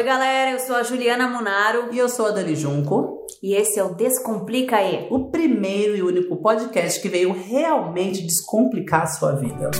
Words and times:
Oi, 0.00 0.06
galera, 0.06 0.52
eu 0.52 0.58
sou 0.58 0.76
a 0.76 0.82
Juliana 0.82 1.28
Munaro 1.28 1.92
E 1.92 1.98
eu 1.98 2.08
sou 2.08 2.24
a 2.24 2.30
Dani 2.30 2.56
Junco, 2.56 3.26
e 3.42 3.54
esse 3.54 3.78
é 3.78 3.84
o 3.84 3.94
Descomplica 3.94 4.76
aí. 4.76 5.06
o 5.10 5.30
primeiro 5.30 5.94
e 5.94 6.02
único 6.02 6.36
podcast 6.36 7.02
que 7.02 7.08
veio 7.10 7.34
realmente 7.34 8.22
descomplicar 8.22 9.02
a 9.02 9.06
sua 9.08 9.32
vida. 9.32 9.70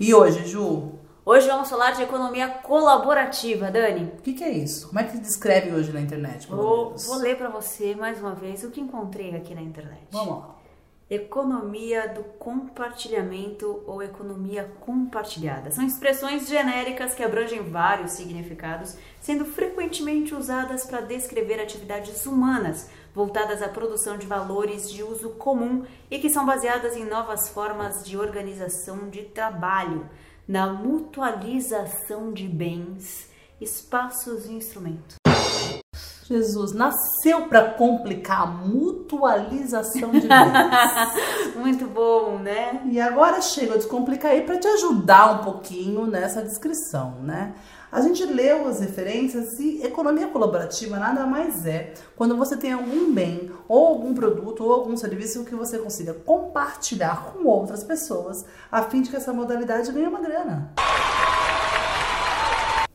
E 0.00 0.12
hoje, 0.12 0.48
Ju, 0.48 0.90
Hoje 1.24 1.46
vamos 1.46 1.70
falar 1.70 1.92
de 1.92 2.02
economia 2.02 2.48
colaborativa, 2.48 3.70
Dani. 3.70 4.14
o 4.18 4.20
que, 4.20 4.32
que 4.32 4.42
é 4.42 4.50
isso? 4.50 4.88
Como 4.88 4.98
é 4.98 5.04
que 5.04 5.12
se 5.12 5.20
descreve 5.20 5.70
hoje 5.72 5.92
na 5.92 6.00
internet? 6.00 6.48
Vou, 6.48 6.96
vou 6.96 7.16
ler 7.18 7.36
pra 7.38 7.48
você 7.48 7.94
mais 7.94 8.18
uma 8.18 8.34
vez 8.34 8.64
o 8.64 8.70
que 8.70 8.80
encontrei 8.80 9.36
aqui 9.36 9.54
na 9.54 9.62
internet. 9.62 10.08
Vamos 10.10 10.38
lá. 10.38 10.59
Economia 11.10 12.06
do 12.06 12.22
compartilhamento 12.22 13.82
ou 13.84 14.00
economia 14.00 14.70
compartilhada. 14.78 15.68
São 15.72 15.84
expressões 15.84 16.48
genéricas 16.48 17.16
que 17.16 17.24
abrangem 17.24 17.68
vários 17.68 18.12
significados, 18.12 18.96
sendo 19.20 19.44
frequentemente 19.44 20.36
usadas 20.36 20.86
para 20.86 21.00
descrever 21.00 21.60
atividades 21.60 22.24
humanas 22.26 22.88
voltadas 23.12 23.60
à 23.60 23.68
produção 23.68 24.16
de 24.16 24.24
valores 24.24 24.88
de 24.88 25.02
uso 25.02 25.30
comum 25.30 25.84
e 26.08 26.20
que 26.20 26.30
são 26.30 26.46
baseadas 26.46 26.96
em 26.96 27.04
novas 27.04 27.48
formas 27.48 28.06
de 28.06 28.16
organização 28.16 29.08
de 29.08 29.22
trabalho, 29.22 30.08
na 30.46 30.72
mutualização 30.72 32.32
de 32.32 32.46
bens, 32.46 33.28
espaços 33.60 34.46
e 34.46 34.52
instrumentos. 34.52 35.16
Jesus 36.30 36.70
nasceu 36.72 37.48
para 37.48 37.72
complicar 37.72 38.42
a 38.42 38.46
mutualização 38.46 40.12
de 40.12 40.20
bens. 40.28 41.56
Muito 41.56 41.88
bom, 41.88 42.38
né? 42.38 42.82
E 42.88 43.00
agora 43.00 43.40
chega 43.40 43.74
a 43.74 43.76
descomplicar 43.76 44.30
aí 44.30 44.42
para 44.42 44.56
te 44.56 44.68
ajudar 44.68 45.40
um 45.40 45.44
pouquinho 45.44 46.06
nessa 46.06 46.40
descrição, 46.40 47.16
né? 47.22 47.54
A 47.90 48.00
gente 48.00 48.24
leu 48.24 48.68
as 48.68 48.78
referências 48.78 49.58
e 49.58 49.82
economia 49.82 50.28
colaborativa 50.28 51.00
nada 51.00 51.26
mais 51.26 51.66
é 51.66 51.94
quando 52.14 52.36
você 52.36 52.56
tem 52.56 52.72
algum 52.72 53.12
bem 53.12 53.50
ou 53.66 53.88
algum 53.88 54.14
produto 54.14 54.62
ou 54.62 54.72
algum 54.72 54.96
serviço 54.96 55.44
que 55.44 55.56
você 55.56 55.78
consiga 55.78 56.14
compartilhar 56.14 57.32
com 57.32 57.44
outras 57.48 57.82
pessoas 57.82 58.44
a 58.70 58.82
fim 58.82 59.02
de 59.02 59.10
que 59.10 59.16
essa 59.16 59.32
modalidade 59.32 59.90
ganhe 59.90 60.06
uma 60.06 60.20
grana. 60.20 60.72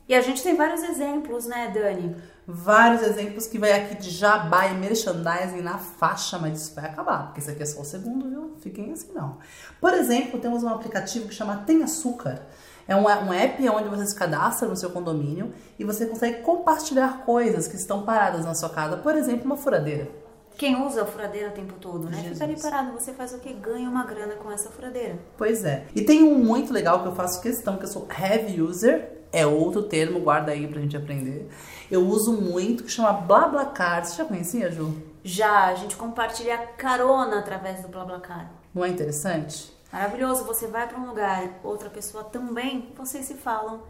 E 0.08 0.14
a 0.14 0.22
gente 0.22 0.42
tem 0.42 0.56
vários 0.56 0.84
exemplos, 0.84 1.48
né, 1.48 1.70
Dani? 1.74 2.16
Vários 2.48 3.02
exemplos 3.02 3.48
que 3.48 3.58
vai 3.58 3.72
aqui 3.72 3.96
de 3.96 4.12
jabá 4.12 4.68
e 4.68 4.76
merchandising 4.76 5.62
na 5.62 5.80
faixa, 5.80 6.38
mas 6.38 6.62
isso 6.62 6.76
vai 6.76 6.86
acabar, 6.86 7.26
porque 7.26 7.40
isso 7.40 7.50
aqui 7.50 7.64
é 7.64 7.66
só 7.66 7.82
o 7.82 7.86
segundo, 7.86 8.30
viu? 8.30 8.56
Fiquem 8.60 8.92
assim 8.92 9.12
não. 9.14 9.40
Por 9.82 9.94
exemplo, 9.94 10.40
temos 10.40 10.64
um 10.64 10.70
aplicativo 10.70 11.28
que 11.28 11.34
chama 11.34 11.64
Tem 11.66 11.82
Açúcar. 11.82 12.44
É 12.88 12.96
um, 12.96 13.06
um 13.06 13.34
app 13.34 13.70
onde 13.70 13.90
você 13.90 14.06
se 14.06 14.16
cadastra 14.16 14.68
no 14.68 14.76
seu 14.76 14.92
condomínio 14.92 15.52
e 15.80 15.84
você 15.84 16.06
consegue 16.06 16.42
compartilhar 16.42 17.26
coisas 17.26 17.68
que 17.68 17.76
estão 17.76 18.04
paradas 18.04 18.46
na 18.46 18.54
sua 18.54 18.70
casa. 18.70 18.98
Por 18.98 19.16
exemplo, 19.16 19.46
uma 19.46 19.58
furadeira. 19.58 20.08
Quem 20.58 20.82
usa 20.82 21.02
a 21.02 21.06
furadeira 21.06 21.50
o 21.50 21.52
tempo 21.52 21.74
todo, 21.82 22.06
né? 22.06 22.18
Jesus. 22.18 22.34
Fica 22.34 22.46
ali 22.46 22.62
parado, 22.62 22.94
você 22.94 23.12
faz 23.12 23.34
o 23.34 23.40
que? 23.40 23.52
Ganha 23.54 23.90
uma 23.90 24.06
grana 24.06 24.36
com 24.36 24.50
essa 24.52 24.70
furadeira. 24.70 25.20
Pois 25.38 25.66
é. 25.66 25.86
E 25.94 26.02
tem 26.02 26.24
um 26.24 26.38
muito 26.38 26.72
legal 26.72 27.02
que 27.02 27.08
eu 27.08 27.16
faço 27.16 27.42
questão, 27.42 27.76
que 27.78 27.84
eu 27.84 27.90
sou 27.90 28.08
heavy 28.18 28.62
user. 28.62 29.12
É 29.36 29.46
outro 29.46 29.84
termo, 29.84 30.22
guarda 30.22 30.54
aí 30.54 30.66
pra 30.66 30.80
gente 30.80 30.96
aprender. 30.96 31.50
Eu 31.92 32.08
uso 32.08 32.32
muito, 32.32 32.86
que 32.86 32.90
chama 32.90 33.12
BlaBlaCar. 33.12 34.06
Você 34.06 34.16
já 34.16 34.24
conhecia, 34.24 34.72
Ju? 34.72 34.96
Já, 35.26 35.66
a 35.66 35.76
gente 35.76 35.98
compartilha 35.98 36.58
carona 36.58 37.40
através 37.40 37.82
do 37.82 37.90
BlaBlaCar. 37.90 38.50
Não 38.74 38.86
é 38.86 38.88
interessante? 38.88 39.74
Maravilhoso, 39.92 40.46
você 40.46 40.68
vai 40.68 40.88
para 40.88 40.98
um 40.98 41.08
lugar, 41.08 41.60
outra 41.66 41.90
pessoa 41.90 42.24
também, 42.24 42.94
vocês 42.98 43.26
se 43.26 43.34
falam 43.34 43.84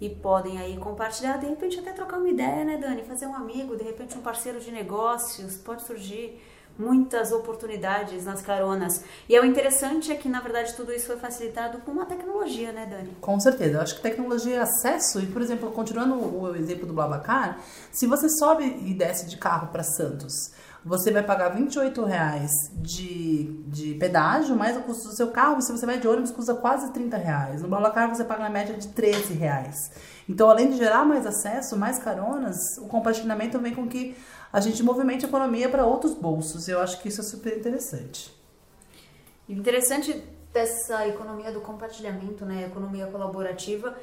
e 0.00 0.08
podem 0.08 0.58
aí 0.58 0.76
compartilhar, 0.76 1.38
de 1.38 1.46
repente 1.46 1.80
até 1.80 1.92
trocar 1.92 2.18
uma 2.18 2.28
ideia, 2.28 2.64
né, 2.64 2.76
Dani? 2.76 3.02
Fazer 3.02 3.26
um 3.26 3.34
amigo, 3.34 3.76
de 3.76 3.82
repente 3.82 4.16
um 4.16 4.22
parceiro 4.22 4.60
de 4.60 4.70
negócios, 4.70 5.56
pode 5.56 5.82
surgir 5.82 6.40
muitas 6.78 7.32
oportunidades 7.32 8.24
nas 8.24 8.42
caronas. 8.42 9.02
E 9.28 9.36
é 9.36 9.40
o 9.40 9.44
interessante 9.44 10.10
é 10.10 10.14
que, 10.16 10.28
na 10.28 10.40
verdade, 10.40 10.74
tudo 10.74 10.92
isso 10.92 11.06
foi 11.06 11.16
facilitado 11.16 11.78
com 11.78 11.92
uma 11.92 12.06
tecnologia, 12.06 12.72
né, 12.72 12.86
Dani? 12.86 13.16
Com 13.20 13.38
certeza. 13.38 13.76
Eu 13.76 13.80
acho 13.80 13.96
que 13.96 14.02
tecnologia 14.02 14.56
é 14.56 14.60
acesso. 14.60 15.20
E, 15.20 15.26
por 15.26 15.40
exemplo, 15.40 15.70
continuando 15.70 16.14
o 16.14 16.54
exemplo 16.56 16.86
do 16.86 16.92
Blablacar, 16.92 17.60
se 17.92 18.06
você 18.06 18.28
sobe 18.28 18.64
e 18.64 18.94
desce 18.94 19.26
de 19.26 19.36
carro 19.36 19.68
para 19.68 19.82
Santos, 19.82 20.52
você 20.84 21.10
vai 21.10 21.22
pagar 21.22 21.48
28 21.48 22.04
reais 22.04 22.50
de, 22.74 23.44
de 23.68 23.94
pedágio, 23.94 24.54
mais 24.54 24.76
o 24.76 24.80
custo 24.80 25.08
do 25.08 25.14
seu 25.14 25.28
carro. 25.28 25.58
E 25.58 25.62
se 25.62 25.72
você 25.72 25.86
vai 25.86 25.98
de 25.98 26.06
ônibus, 26.06 26.30
custa 26.30 26.54
quase 26.54 26.92
30 26.92 27.16
reais. 27.16 27.62
No 27.62 27.68
Blablacar, 27.68 28.08
você 28.08 28.24
paga 28.24 28.42
na 28.42 28.50
média 28.50 28.74
de 28.74 28.88
13 28.88 29.32
reais. 29.32 29.92
Então, 30.28 30.50
além 30.50 30.70
de 30.70 30.76
gerar 30.76 31.04
mais 31.04 31.26
acesso, 31.26 31.76
mais 31.76 31.98
caronas, 31.98 32.56
o 32.78 32.86
compartilhamento 32.86 33.58
vem 33.58 33.74
com 33.74 33.88
que 33.88 34.14
a 34.54 34.60
gente 34.60 34.84
movimente 34.84 35.24
a 35.24 35.28
economia 35.28 35.68
para 35.68 35.84
outros 35.84 36.14
bolsos. 36.14 36.68
Eu 36.68 36.80
acho 36.80 37.02
que 37.02 37.08
isso 37.08 37.20
é 37.20 37.24
super 37.24 37.58
interessante. 37.58 38.32
Interessante 39.48 40.22
dessa 40.52 41.08
economia 41.08 41.50
do 41.50 41.60
compartilhamento, 41.60 42.46
né, 42.46 42.66
economia 42.66 43.08
colaborativa, 43.08 43.98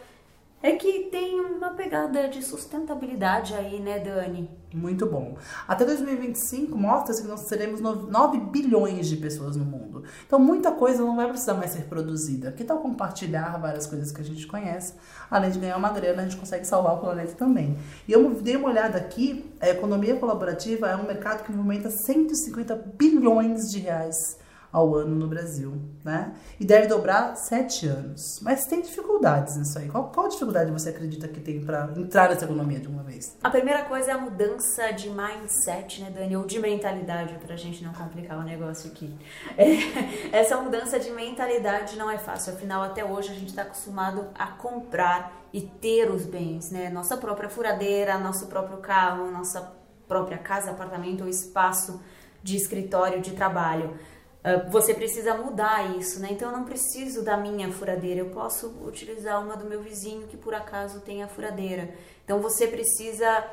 é 0.64 0.74
que 0.74 1.10
tem 1.12 1.40
uma 1.40 1.72
pegada 1.72 2.28
de 2.28 2.44
sustentabilidade 2.44 3.54
aí, 3.54 3.80
né, 3.80 4.00
Dani? 4.00 4.50
Muito 4.74 5.06
bom. 5.06 5.38
Até 5.68 5.84
2025 5.84 6.78
mostra-se 6.78 7.22
que 7.22 7.28
nós 7.28 7.46
teremos 7.46 7.82
9 7.82 8.40
bilhões 8.40 9.10
de 9.10 9.18
pessoas 9.18 9.56
no 9.58 9.66
mundo. 9.66 10.04
Então 10.26 10.40
muita 10.40 10.72
coisa 10.72 11.04
não 11.04 11.16
vai 11.16 11.28
precisar 11.28 11.56
mais 11.56 11.72
ser 11.72 11.84
produzida. 11.84 12.52
Que 12.52 12.64
tal 12.64 12.78
compartilhar 12.78 13.60
várias 13.60 13.86
coisas 13.86 14.12
que 14.12 14.22
a 14.22 14.24
gente 14.24 14.48
conhece? 14.48 14.94
Além 15.30 15.52
de 15.52 15.60
ganhar 15.60 15.78
uma 15.78 15.90
grana, 15.90 16.22
a 16.22 16.26
gente 16.26 16.38
consegue 16.38 16.66
salvar 16.66 16.96
o 16.96 17.00
planeta 17.00 17.34
também. 17.34 17.78
E 18.08 18.12
eu 18.14 18.34
dei 18.36 18.56
uma 18.56 18.70
olhada 18.70 18.98
aqui, 18.98 19.52
a 19.60 19.70
economia 19.70 20.16
colaborativa 20.16 20.88
é 20.88 20.96
um 20.96 21.06
mercado 21.06 21.44
que 21.44 21.52
movimenta 21.52 21.90
150 21.90 22.76
bilhões 22.98 23.70
de 23.70 23.80
reais 23.80 24.40
ao 24.72 24.96
ano 24.96 25.16
no 25.16 25.28
Brasil, 25.28 25.74
né? 26.04 26.34
E 26.60 26.66
deve 26.66 26.88
dobrar 26.88 27.36
sete 27.36 27.88
anos. 27.88 28.40
Mas 28.42 28.66
tem 28.66 28.82
dificuldades 28.82 29.58
nisso 29.58 29.78
aí. 29.78 29.90
Qual, 29.90 30.10
qual 30.10 30.28
dificuldade 30.30 30.72
você 30.72 30.90
acredita 30.90 31.28
que 31.28 31.40
tem 31.40 31.60
para 31.64 31.92
entrar 31.98 32.30
nessa 32.30 32.46
economia 32.46 32.80
de 32.80 32.88
uma 32.88 33.04
vez? 33.04 33.38
A 33.44 33.50
primeira 33.50 33.84
coisa 33.84 34.12
é 34.12 34.14
a 34.14 34.18
mudança 34.18 34.92
de 34.92 35.10
mindset, 35.10 36.02
né, 36.02 36.10
Dani? 36.10 36.38
Ou 36.38 36.46
de 36.46 36.60
mentalidade, 36.60 37.34
pra 37.46 37.56
gente 37.56 37.84
não 37.84 37.94
complicar 37.94 38.38
o 38.40 38.44
negócio 38.44 38.90
aqui. 38.90 39.14
É, 39.58 40.32
essa 40.32 40.56
mudança 40.58 41.00
de 41.00 41.12
mentalidade 41.12 41.98
não 41.98 42.10
é 42.10 42.18
fácil, 42.18 42.54
afinal, 42.54 42.82
até 42.82 43.04
hoje 43.04 43.32
a 43.32 43.36
gente 43.36 43.54
tá 43.54 43.64
acostumado 43.64 44.28
a 44.36 44.48
comprar 44.48 45.34
e 45.54 45.62
ter 45.62 46.10
os 46.10 46.26
bens, 46.26 46.72
né? 46.72 46.90
Nossa 46.90 47.18
própria 47.18 47.50
furadeira, 47.50 48.18
nosso 48.18 48.48
próprio 48.48 48.78
carro, 48.78 49.30
nossa 49.30 49.74
própria 50.08 50.38
casa, 50.38 50.72
apartamento 50.72 51.22
ou 51.22 51.30
espaço 51.30 52.02
de 52.42 52.56
escritório 52.56 53.22
de 53.22 53.32
trabalho. 53.32 53.94
Uh, 54.44 54.70
você 54.72 54.94
precisa 54.94 55.36
mudar 55.36 55.96
isso, 55.98 56.20
né? 56.20 56.30
Então 56.32 56.50
eu 56.50 56.58
não 56.58 56.66
preciso 56.66 57.24
da 57.24 57.38
minha 57.38 57.72
furadeira, 57.72 58.22
eu 58.22 58.30
posso 58.32 58.68
utilizar 58.84 59.44
uma 59.44 59.56
do 59.56 59.66
meu 59.66 59.82
vizinho 59.82 60.28
que 60.28 60.36
por 60.36 60.54
acaso 60.54 61.00
tem 61.02 61.22
a 61.22 61.28
furadeira. 61.28 61.94
Então 62.26 62.42
você 62.42 62.66
precisa 62.68 63.46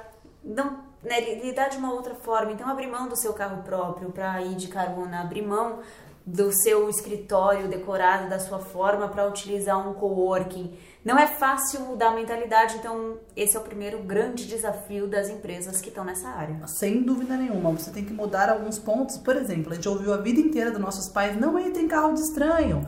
não, 0.42 0.82
né, 1.02 1.20
lidar 1.42 1.68
de 1.68 1.76
uma 1.76 1.92
outra 1.92 2.14
forma. 2.14 2.52
Então 2.52 2.68
abrir 2.68 2.86
mão 2.86 3.08
do 3.08 3.16
seu 3.16 3.34
carro 3.34 3.62
próprio 3.62 4.10
para 4.10 4.40
ir 4.42 4.54
de 4.54 4.68
carona, 4.68 5.20
abrir 5.20 5.42
mão 5.42 5.80
do 6.24 6.52
seu 6.52 6.88
escritório 6.88 7.68
decorado 7.68 8.28
da 8.28 8.38
sua 8.38 8.58
forma 8.58 9.08
para 9.08 9.26
utilizar 9.26 9.78
um 9.78 9.94
coworking. 9.94 10.76
Não 11.08 11.18
é 11.18 11.26
fácil 11.26 11.80
mudar 11.80 12.08
a 12.08 12.14
mentalidade, 12.14 12.76
então 12.76 13.16
esse 13.34 13.56
é 13.56 13.58
o 13.58 13.62
primeiro 13.62 13.98
grande 14.00 14.46
desafio 14.46 15.06
das 15.06 15.30
empresas 15.30 15.80
que 15.80 15.88
estão 15.88 16.04
nessa 16.04 16.28
área. 16.28 16.60
Sem 16.66 17.02
dúvida 17.02 17.34
nenhuma, 17.34 17.70
você 17.70 17.90
tem 17.90 18.04
que 18.04 18.12
mudar 18.12 18.50
alguns 18.50 18.78
pontos. 18.78 19.16
Por 19.16 19.34
exemplo, 19.34 19.72
a 19.72 19.74
gente 19.74 19.88
ouviu 19.88 20.12
a 20.12 20.18
vida 20.18 20.38
inteira 20.38 20.70
dos 20.70 20.78
nossos 20.78 21.08
pais: 21.08 21.34
não 21.34 21.58
entre 21.58 21.82
em 21.82 21.88
carro 21.88 22.12
de 22.12 22.20
estranho. 22.20 22.86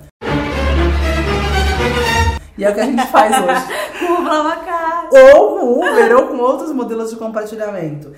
E 2.59 2.63
é 2.63 2.69
o 2.69 2.75
que 2.75 2.81
a 2.81 2.85
gente 2.85 3.07
faz 3.07 3.33
hoje. 3.43 3.99
Com 3.99 4.13
o 4.13 4.23
BlaBlaCar. 4.23 5.09
Ou 5.11 5.59
com 5.59 5.79
Uber, 5.79 6.17
ou 6.19 6.29
com 6.29 6.37
outros 6.41 6.73
modelos 6.73 7.09
de 7.09 7.17
compartilhamento. 7.17 8.13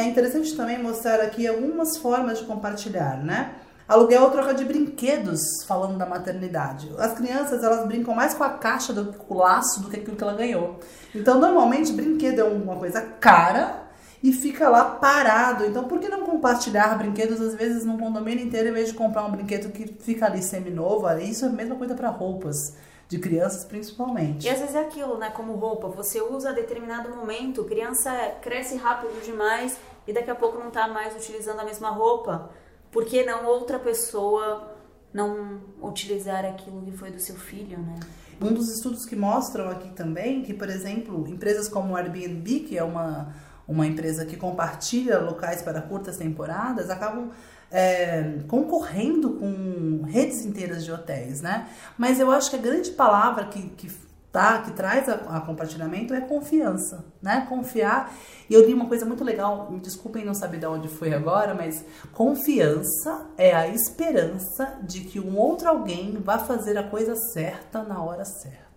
É 0.00 0.04
interessante 0.04 0.56
também 0.56 0.82
mostrar 0.82 1.20
aqui 1.20 1.46
algumas 1.46 1.96
formas 1.98 2.38
de 2.38 2.44
compartilhar, 2.44 3.22
né? 3.22 3.54
Aluguel 3.90 4.22
ou 4.22 4.30
troca 4.30 4.54
de 4.54 4.64
brinquedos, 4.64 5.40
falando 5.66 5.98
da 5.98 6.06
maternidade. 6.06 6.88
As 6.96 7.12
crianças, 7.12 7.64
elas 7.64 7.84
brincam 7.88 8.14
mais 8.14 8.32
com 8.32 8.44
a 8.44 8.50
caixa 8.50 8.92
do 8.92 9.12
com 9.12 9.34
o 9.34 9.38
laço 9.38 9.82
do 9.82 9.90
que 9.90 9.96
aquilo 9.96 10.16
que 10.16 10.22
ela 10.22 10.34
ganhou. 10.34 10.78
Então, 11.12 11.40
normalmente, 11.40 11.92
brinquedo 11.92 12.38
é 12.38 12.44
uma 12.44 12.76
coisa 12.76 13.00
cara 13.00 13.82
e 14.22 14.32
fica 14.32 14.68
lá 14.68 14.84
parado. 14.84 15.64
Então, 15.64 15.88
por 15.88 15.98
que 15.98 16.08
não 16.08 16.20
compartilhar 16.20 16.96
brinquedos, 16.96 17.40
às 17.40 17.56
vezes, 17.56 17.84
num 17.84 17.98
condomínio 17.98 18.44
inteiro, 18.44 18.68
em 18.68 18.72
vez 18.72 18.90
de 18.90 18.94
comprar 18.94 19.24
um 19.24 19.32
brinquedo 19.32 19.72
que 19.72 19.92
fica 19.98 20.26
ali 20.26 20.40
semi-novo? 20.40 21.10
Isso 21.18 21.44
é 21.44 21.48
a 21.48 21.50
mesma 21.50 21.74
coisa 21.74 21.96
para 21.96 22.10
roupas. 22.10 22.76
De 23.08 23.18
crianças, 23.18 23.64
principalmente. 23.64 24.46
E 24.46 24.48
às 24.48 24.60
vezes 24.60 24.76
é 24.76 24.82
aquilo, 24.82 25.18
né? 25.18 25.30
Como 25.30 25.54
roupa. 25.54 25.88
Você 25.88 26.20
usa 26.20 26.50
a 26.50 26.52
determinado 26.52 27.08
momento, 27.08 27.64
criança 27.64 28.12
cresce 28.40 28.76
rápido 28.76 29.20
demais 29.24 29.76
e 30.06 30.12
daqui 30.12 30.30
a 30.30 30.34
pouco 30.34 30.58
não 30.58 30.68
está 30.68 30.88
mais 30.88 31.14
utilizando 31.14 31.60
a 31.60 31.64
mesma 31.64 31.90
roupa. 31.90 32.50
Por 32.90 33.04
que 33.04 33.24
não 33.24 33.46
outra 33.46 33.78
pessoa 33.78 34.74
não 35.12 35.60
utilizar 35.82 36.44
aquilo 36.44 36.82
que 36.82 36.92
foi 36.92 37.10
do 37.10 37.20
seu 37.20 37.36
filho, 37.36 37.78
né? 37.78 38.00
Um 38.40 38.52
dos 38.52 38.72
estudos 38.74 39.04
que 39.04 39.14
mostram 39.14 39.68
aqui 39.68 39.90
também 39.90 40.42
que, 40.42 40.54
por 40.54 40.68
exemplo, 40.68 41.28
empresas 41.28 41.68
como 41.68 41.92
o 41.92 41.96
Airbnb, 41.96 42.60
que 42.60 42.78
é 42.78 42.82
uma 42.82 43.34
uma 43.70 43.86
empresa 43.86 44.26
que 44.26 44.36
compartilha 44.36 45.20
locais 45.20 45.62
para 45.62 45.80
curtas 45.80 46.16
temporadas, 46.16 46.90
acabam 46.90 47.30
é, 47.70 48.40
concorrendo 48.48 49.34
com 49.34 50.02
redes 50.08 50.44
inteiras 50.44 50.84
de 50.84 50.90
hotéis, 50.90 51.40
né? 51.40 51.68
Mas 51.96 52.18
eu 52.18 52.32
acho 52.32 52.50
que 52.50 52.56
a 52.56 52.58
grande 52.58 52.90
palavra 52.90 53.44
que, 53.44 53.62
que, 53.70 53.88
tá, 54.32 54.62
que 54.62 54.70
traz 54.72 55.08
a, 55.08 55.14
a, 55.36 55.40
compartilhamento 55.40 56.14
é 56.14 56.20
confiança, 56.20 57.04
né? 57.20 57.46
Confiar. 57.48 58.14
E 58.48 58.54
eu 58.54 58.64
li 58.64 58.72
uma 58.72 58.86
coisa 58.86 59.04
muito 59.04 59.24
legal, 59.24 59.70
me 59.70 59.80
desculpem 59.80 60.24
não 60.24 60.34
saber 60.34 60.58
de 60.58 60.66
onde 60.66 60.88
foi 60.88 61.12
agora, 61.12 61.54
mas 61.54 61.84
confiança 62.12 63.26
é 63.36 63.54
a 63.54 63.68
esperança 63.68 64.78
de 64.82 65.00
que 65.00 65.20
um 65.20 65.36
outro 65.36 65.68
alguém 65.68 66.18
vai 66.20 66.38
fazer 66.38 66.78
a 66.78 66.82
coisa 66.82 67.14
certa 67.32 67.82
na 67.82 68.02
hora 68.02 68.24
certa. 68.24 68.70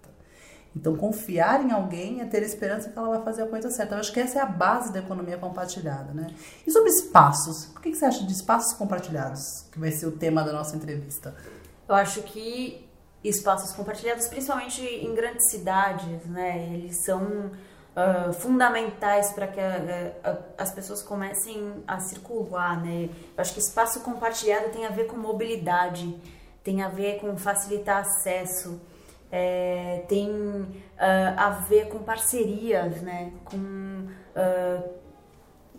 Então, 0.76 0.96
confiar 0.96 1.64
em 1.64 1.72
alguém 1.72 2.20
é 2.22 2.26
ter 2.26 2.42
esperança 2.42 2.90
que 2.90 2.98
ela 2.98 3.10
vai 3.10 3.24
fazer 3.24 3.44
a 3.44 3.48
coisa 3.48 3.70
certa. 3.70 3.94
Eu 3.94 4.00
acho 4.00 4.12
que 4.12 4.20
essa 4.20 4.40
é 4.40 4.42
a 4.42 4.46
base 4.46 4.92
da 4.92 5.00
economia 5.00 5.38
compartilhada, 5.38 6.12
né? 6.14 6.28
E 6.66 6.72
sobre 6.72 6.90
espaços, 6.90 7.66
o 7.76 7.80
que 7.80 7.94
você 7.94 8.06
acha 8.06 8.26
de 8.26 8.34
espaços 8.34 8.74
compartilhados, 8.74 9.68
que 9.72 9.80
vai 9.80 9.92
ser 9.92 10.08
o 10.08 10.12
tema 10.12 10.44
da 10.44 10.52
nossa 10.52 10.76
entrevista? 10.76 11.36
Eu 11.88 11.94
acho 11.94 12.24
que 12.24 12.83
espaços 13.24 13.74
compartilhados, 13.76 14.28
principalmente 14.28 14.82
em 14.82 15.14
grandes 15.16 15.50
cidades, 15.50 16.26
né? 16.26 16.74
Eles 16.74 17.04
são 17.06 17.22
uh, 17.22 18.34
fundamentais 18.34 19.32
para 19.32 19.48
que 19.48 19.60
a, 19.60 20.14
a, 20.24 20.38
as 20.64 20.72
pessoas 20.74 21.02
comecem 21.02 21.84
a 21.88 22.00
circular, 22.00 22.84
né? 22.84 23.10
Eu 23.36 23.42
acho 23.42 23.54
que 23.54 23.60
espaço 23.60 24.02
compartilhado 24.02 24.70
tem 24.70 24.86
a 24.86 24.90
ver 24.90 25.06
com 25.06 25.18
mobilidade, 25.18 26.16
tem 26.64 26.82
a 26.82 26.90
ver 26.90 27.20
com 27.20 27.38
facilitar 27.38 28.02
acesso 28.02 28.80
é, 29.36 30.04
tem 30.08 30.30
uh, 30.30 30.70
a 31.36 31.50
ver 31.50 31.88
com 31.88 31.98
parcerias, 32.04 33.02
né? 33.02 33.34
com 33.44 33.58
uh, 33.58 34.90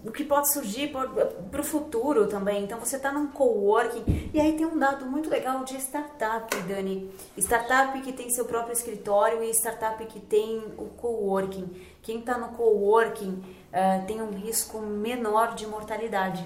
o 0.04 0.12
que 0.12 0.22
pode 0.22 0.52
surgir 0.52 0.92
para 0.92 1.60
o 1.60 1.64
futuro 1.64 2.26
também. 2.26 2.64
Então 2.64 2.78
você 2.78 2.96
está 2.96 3.10
num 3.10 3.28
coworking 3.28 4.30
e 4.32 4.40
aí 4.40 4.52
tem 4.52 4.66
um 4.66 4.78
dado 4.78 5.06
muito 5.06 5.30
legal 5.30 5.64
de 5.64 5.76
startup, 5.76 6.54
Dani. 6.62 7.10
Startup 7.38 7.98
que 8.02 8.12
tem 8.12 8.28
seu 8.30 8.44
próprio 8.44 8.72
escritório 8.72 9.42
e 9.42 9.50
startup 9.50 10.04
que 10.06 10.20
tem 10.20 10.58
o 10.76 10.86
coworking. 10.96 11.68
Quem 12.02 12.20
está 12.20 12.36
no 12.36 12.48
coworking 12.48 13.42
uh, 13.72 14.06
tem 14.06 14.20
um 14.20 14.30
risco 14.30 14.78
menor 14.78 15.54
de 15.54 15.66
mortalidade 15.66 16.44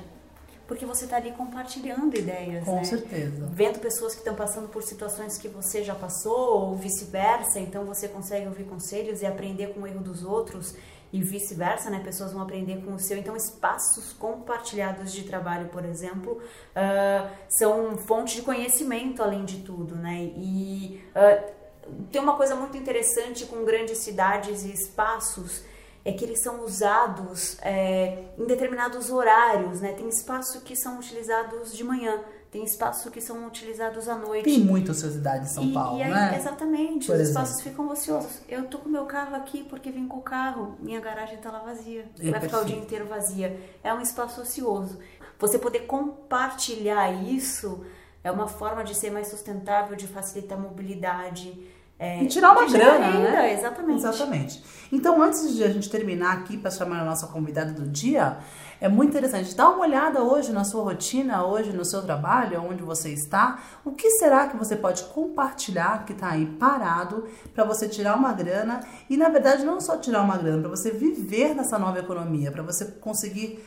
porque 0.68 0.84
você 0.84 1.04
está 1.04 1.16
ali 1.16 1.32
compartilhando 1.32 2.14
ideias. 2.14 2.62
Com 2.66 2.76
né? 2.76 2.84
certeza. 2.84 3.48
Vendo 3.50 3.78
pessoas 3.78 4.12
que 4.12 4.18
estão 4.18 4.34
passando 4.34 4.68
por 4.68 4.82
situações 4.82 5.38
que 5.38 5.48
você 5.48 5.82
já 5.82 5.94
passou, 5.94 6.68
ou 6.68 6.76
vice-versa, 6.76 7.58
então 7.58 7.86
você 7.86 8.06
consegue 8.06 8.46
ouvir 8.46 8.64
conselhos 8.64 9.22
e 9.22 9.26
aprender 9.26 9.68
com 9.68 9.80
o 9.80 9.86
erro 9.86 10.00
dos 10.00 10.22
outros, 10.22 10.76
e 11.12 11.22
vice-versa, 11.22 11.90
né? 11.90 12.00
Pessoas 12.00 12.32
vão 12.32 12.42
aprender 12.42 12.82
com 12.84 12.94
o 12.94 12.98
seu. 12.98 13.16
Então, 13.16 13.36
espaços 13.36 14.12
compartilhados 14.12 15.12
de 15.12 15.24
trabalho, 15.24 15.68
por 15.68 15.84
exemplo, 15.84 16.32
uh, 16.32 17.30
são 17.48 17.96
fonte 17.96 18.36
de 18.36 18.42
conhecimento, 18.42 19.22
além 19.22 19.44
de 19.44 19.58
tudo, 19.60 19.96
né? 19.96 20.30
E 20.36 21.02
uh, 21.10 21.58
tem 22.10 22.20
uma 22.20 22.36
coisa 22.36 22.54
muito 22.54 22.76
interessante 22.76 23.46
com 23.46 23.64
grandes 23.64 23.98
cidades 23.98 24.64
e 24.64 24.72
espaços 24.72 25.62
é 26.04 26.12
que 26.12 26.24
eles 26.24 26.40
são 26.40 26.64
usados 26.64 27.58
é, 27.60 28.24
em 28.38 28.46
determinados 28.46 29.10
horários, 29.10 29.80
né? 29.80 29.92
Tem 29.92 30.08
espaço 30.08 30.62
que 30.62 30.74
são 30.74 30.98
utilizados 30.98 31.76
de 31.76 31.84
manhã, 31.84 32.22
tem 32.50 32.64
espaço 32.64 33.10
que 33.10 33.20
são 33.20 33.46
utilizados 33.46 34.08
à 34.08 34.14
noite. 34.14 34.44
Tem 34.44 34.60
muita 34.60 34.92
ociosidade 34.92 35.44
em 35.44 35.48
São 35.48 35.64
e, 35.64 35.72
Paulo, 35.72 35.98
e 35.98 36.02
aí, 36.02 36.10
né? 36.10 36.36
Exatamente, 36.36 37.06
Por 37.06 37.14
os 37.14 37.20
exemplo. 37.20 37.42
espaços 37.42 37.60
ficam 37.62 37.88
ociosos. 37.88 38.40
Eu 38.48 38.64
tô 38.66 38.78
com 38.78 38.88
meu 38.88 39.04
carro 39.04 39.36
aqui 39.36 39.64
porque 39.64 39.90
vim 39.90 40.06
com 40.06 40.18
o 40.18 40.22
carro, 40.22 40.76
minha 40.80 41.00
garagem 41.00 41.38
tá 41.38 41.50
lá 41.50 41.60
vazia, 41.60 42.06
é 42.18 42.30
vai 42.30 42.40
ficar 42.40 42.60
o 42.60 42.64
dia 42.64 42.76
inteiro 42.76 43.06
vazia. 43.06 43.60
É 43.82 43.92
um 43.92 44.00
espaço 44.00 44.40
ocioso. 44.40 44.98
Você 45.38 45.58
poder 45.58 45.80
compartilhar 45.80 47.12
isso 47.22 47.84
é 48.24 48.30
uma 48.30 48.48
forma 48.48 48.82
de 48.82 48.94
ser 48.94 49.10
mais 49.10 49.28
sustentável, 49.28 49.94
de 49.94 50.06
facilitar 50.06 50.58
a 50.58 50.60
mobilidade, 50.60 51.56
é, 51.98 52.22
e 52.22 52.28
tirar 52.28 52.52
uma 52.52 52.64
grana, 52.64 53.06
renda, 53.06 53.30
né? 53.30 53.54
Exatamente. 53.54 53.98
Exatamente. 53.98 54.64
Então, 54.92 55.20
antes 55.20 55.54
de 55.54 55.64
a 55.64 55.68
gente 55.68 55.90
terminar 55.90 56.32
aqui 56.32 56.56
para 56.56 56.70
chamar 56.70 57.00
a 57.00 57.04
nossa 57.04 57.26
convidada 57.26 57.72
do 57.72 57.88
dia, 57.88 58.38
é 58.80 58.88
muito 58.88 59.10
interessante. 59.10 59.54
Dá 59.54 59.68
uma 59.68 59.80
olhada 59.80 60.22
hoje 60.22 60.52
na 60.52 60.64
sua 60.64 60.84
rotina, 60.84 61.44
hoje 61.44 61.72
no 61.72 61.84
seu 61.84 62.02
trabalho, 62.02 62.62
onde 62.62 62.82
você 62.82 63.10
está. 63.10 63.58
O 63.84 63.92
que 63.92 64.10
será 64.12 64.46
que 64.46 64.56
você 64.56 64.76
pode 64.76 65.02
compartilhar 65.04 66.04
que 66.04 66.12
está 66.12 66.30
aí 66.30 66.46
parado 66.46 67.26
para 67.52 67.64
você 67.64 67.88
tirar 67.88 68.16
uma 68.16 68.32
grana 68.32 68.80
e, 69.10 69.16
na 69.16 69.28
verdade, 69.28 69.64
não 69.64 69.80
só 69.80 69.96
tirar 69.96 70.22
uma 70.22 70.36
grana, 70.36 70.60
para 70.60 70.70
você 70.70 70.92
viver 70.92 71.54
nessa 71.54 71.78
nova 71.78 71.98
economia, 71.98 72.52
para 72.52 72.62
você 72.62 72.84
conseguir 72.84 73.64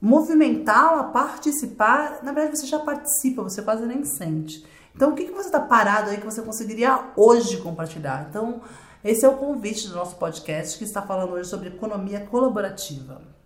movimentá-la, 0.00 1.04
participar. 1.04 2.20
Na 2.22 2.32
verdade, 2.32 2.58
você 2.58 2.66
já 2.66 2.78
participa, 2.78 3.42
você 3.42 3.62
quase 3.62 3.86
nem 3.86 4.04
sente. 4.04 4.64
Então, 4.94 5.12
o 5.12 5.14
que, 5.14 5.24
que 5.24 5.32
você 5.32 5.46
está 5.46 5.60
parado 5.60 6.10
aí 6.10 6.18
que 6.18 6.26
você 6.26 6.42
conseguiria 6.42 7.12
hoje 7.16 7.56
compartilhar? 7.58 8.26
Então, 8.28 8.60
esse 9.02 9.24
é 9.24 9.28
o 9.28 9.36
convite 9.36 9.88
do 9.88 9.94
nosso 9.94 10.16
podcast 10.16 10.76
que 10.76 10.84
está 10.84 11.00
falando 11.00 11.32
hoje 11.32 11.48
sobre 11.48 11.68
economia 11.68 12.20
colaborativa. 12.20 13.39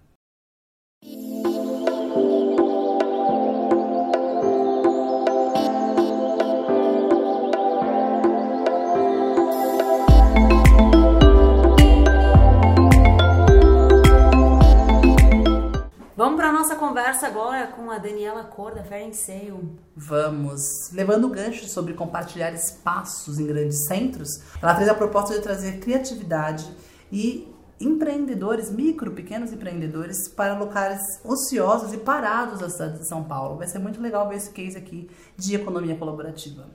Conversa 16.89 17.27
agora 17.27 17.67
com 17.69 17.91
a 17.91 17.97
Daniela 17.97 18.45
Cor 18.45 18.75
da 18.75 18.85
Fair 18.85 19.15
Sale. 19.15 19.71
Vamos. 19.97 20.61
Levando 20.93 21.25
o 21.25 21.31
gancho 21.31 21.67
sobre 21.67 21.95
compartilhar 21.95 22.53
espaços 22.53 23.39
em 23.39 23.47
grandes 23.47 23.87
centros, 23.87 24.29
ela 24.61 24.75
fez 24.75 24.87
a 24.87 24.95
proposta 24.95 25.33
de 25.33 25.41
trazer 25.41 25.81
criatividade 25.81 26.71
e 27.11 27.51
empreendedores, 27.81 28.71
micro, 28.71 29.13
pequenos 29.13 29.51
empreendedores, 29.51 30.29
para 30.29 30.59
locais 30.59 31.01
ociosos 31.25 31.95
e 31.95 31.97
parados 31.97 32.61
da 32.61 32.69
cidade 32.69 32.99
de 32.99 33.09
São 33.09 33.25
Paulo. 33.25 33.57
Vai 33.57 33.67
ser 33.67 33.79
muito 33.79 33.99
legal 33.99 34.29
ver 34.29 34.37
esse 34.37 34.51
case 34.51 34.77
aqui 34.77 35.09
de 35.39 35.55
economia 35.55 35.97
colaborativa. 35.97 36.67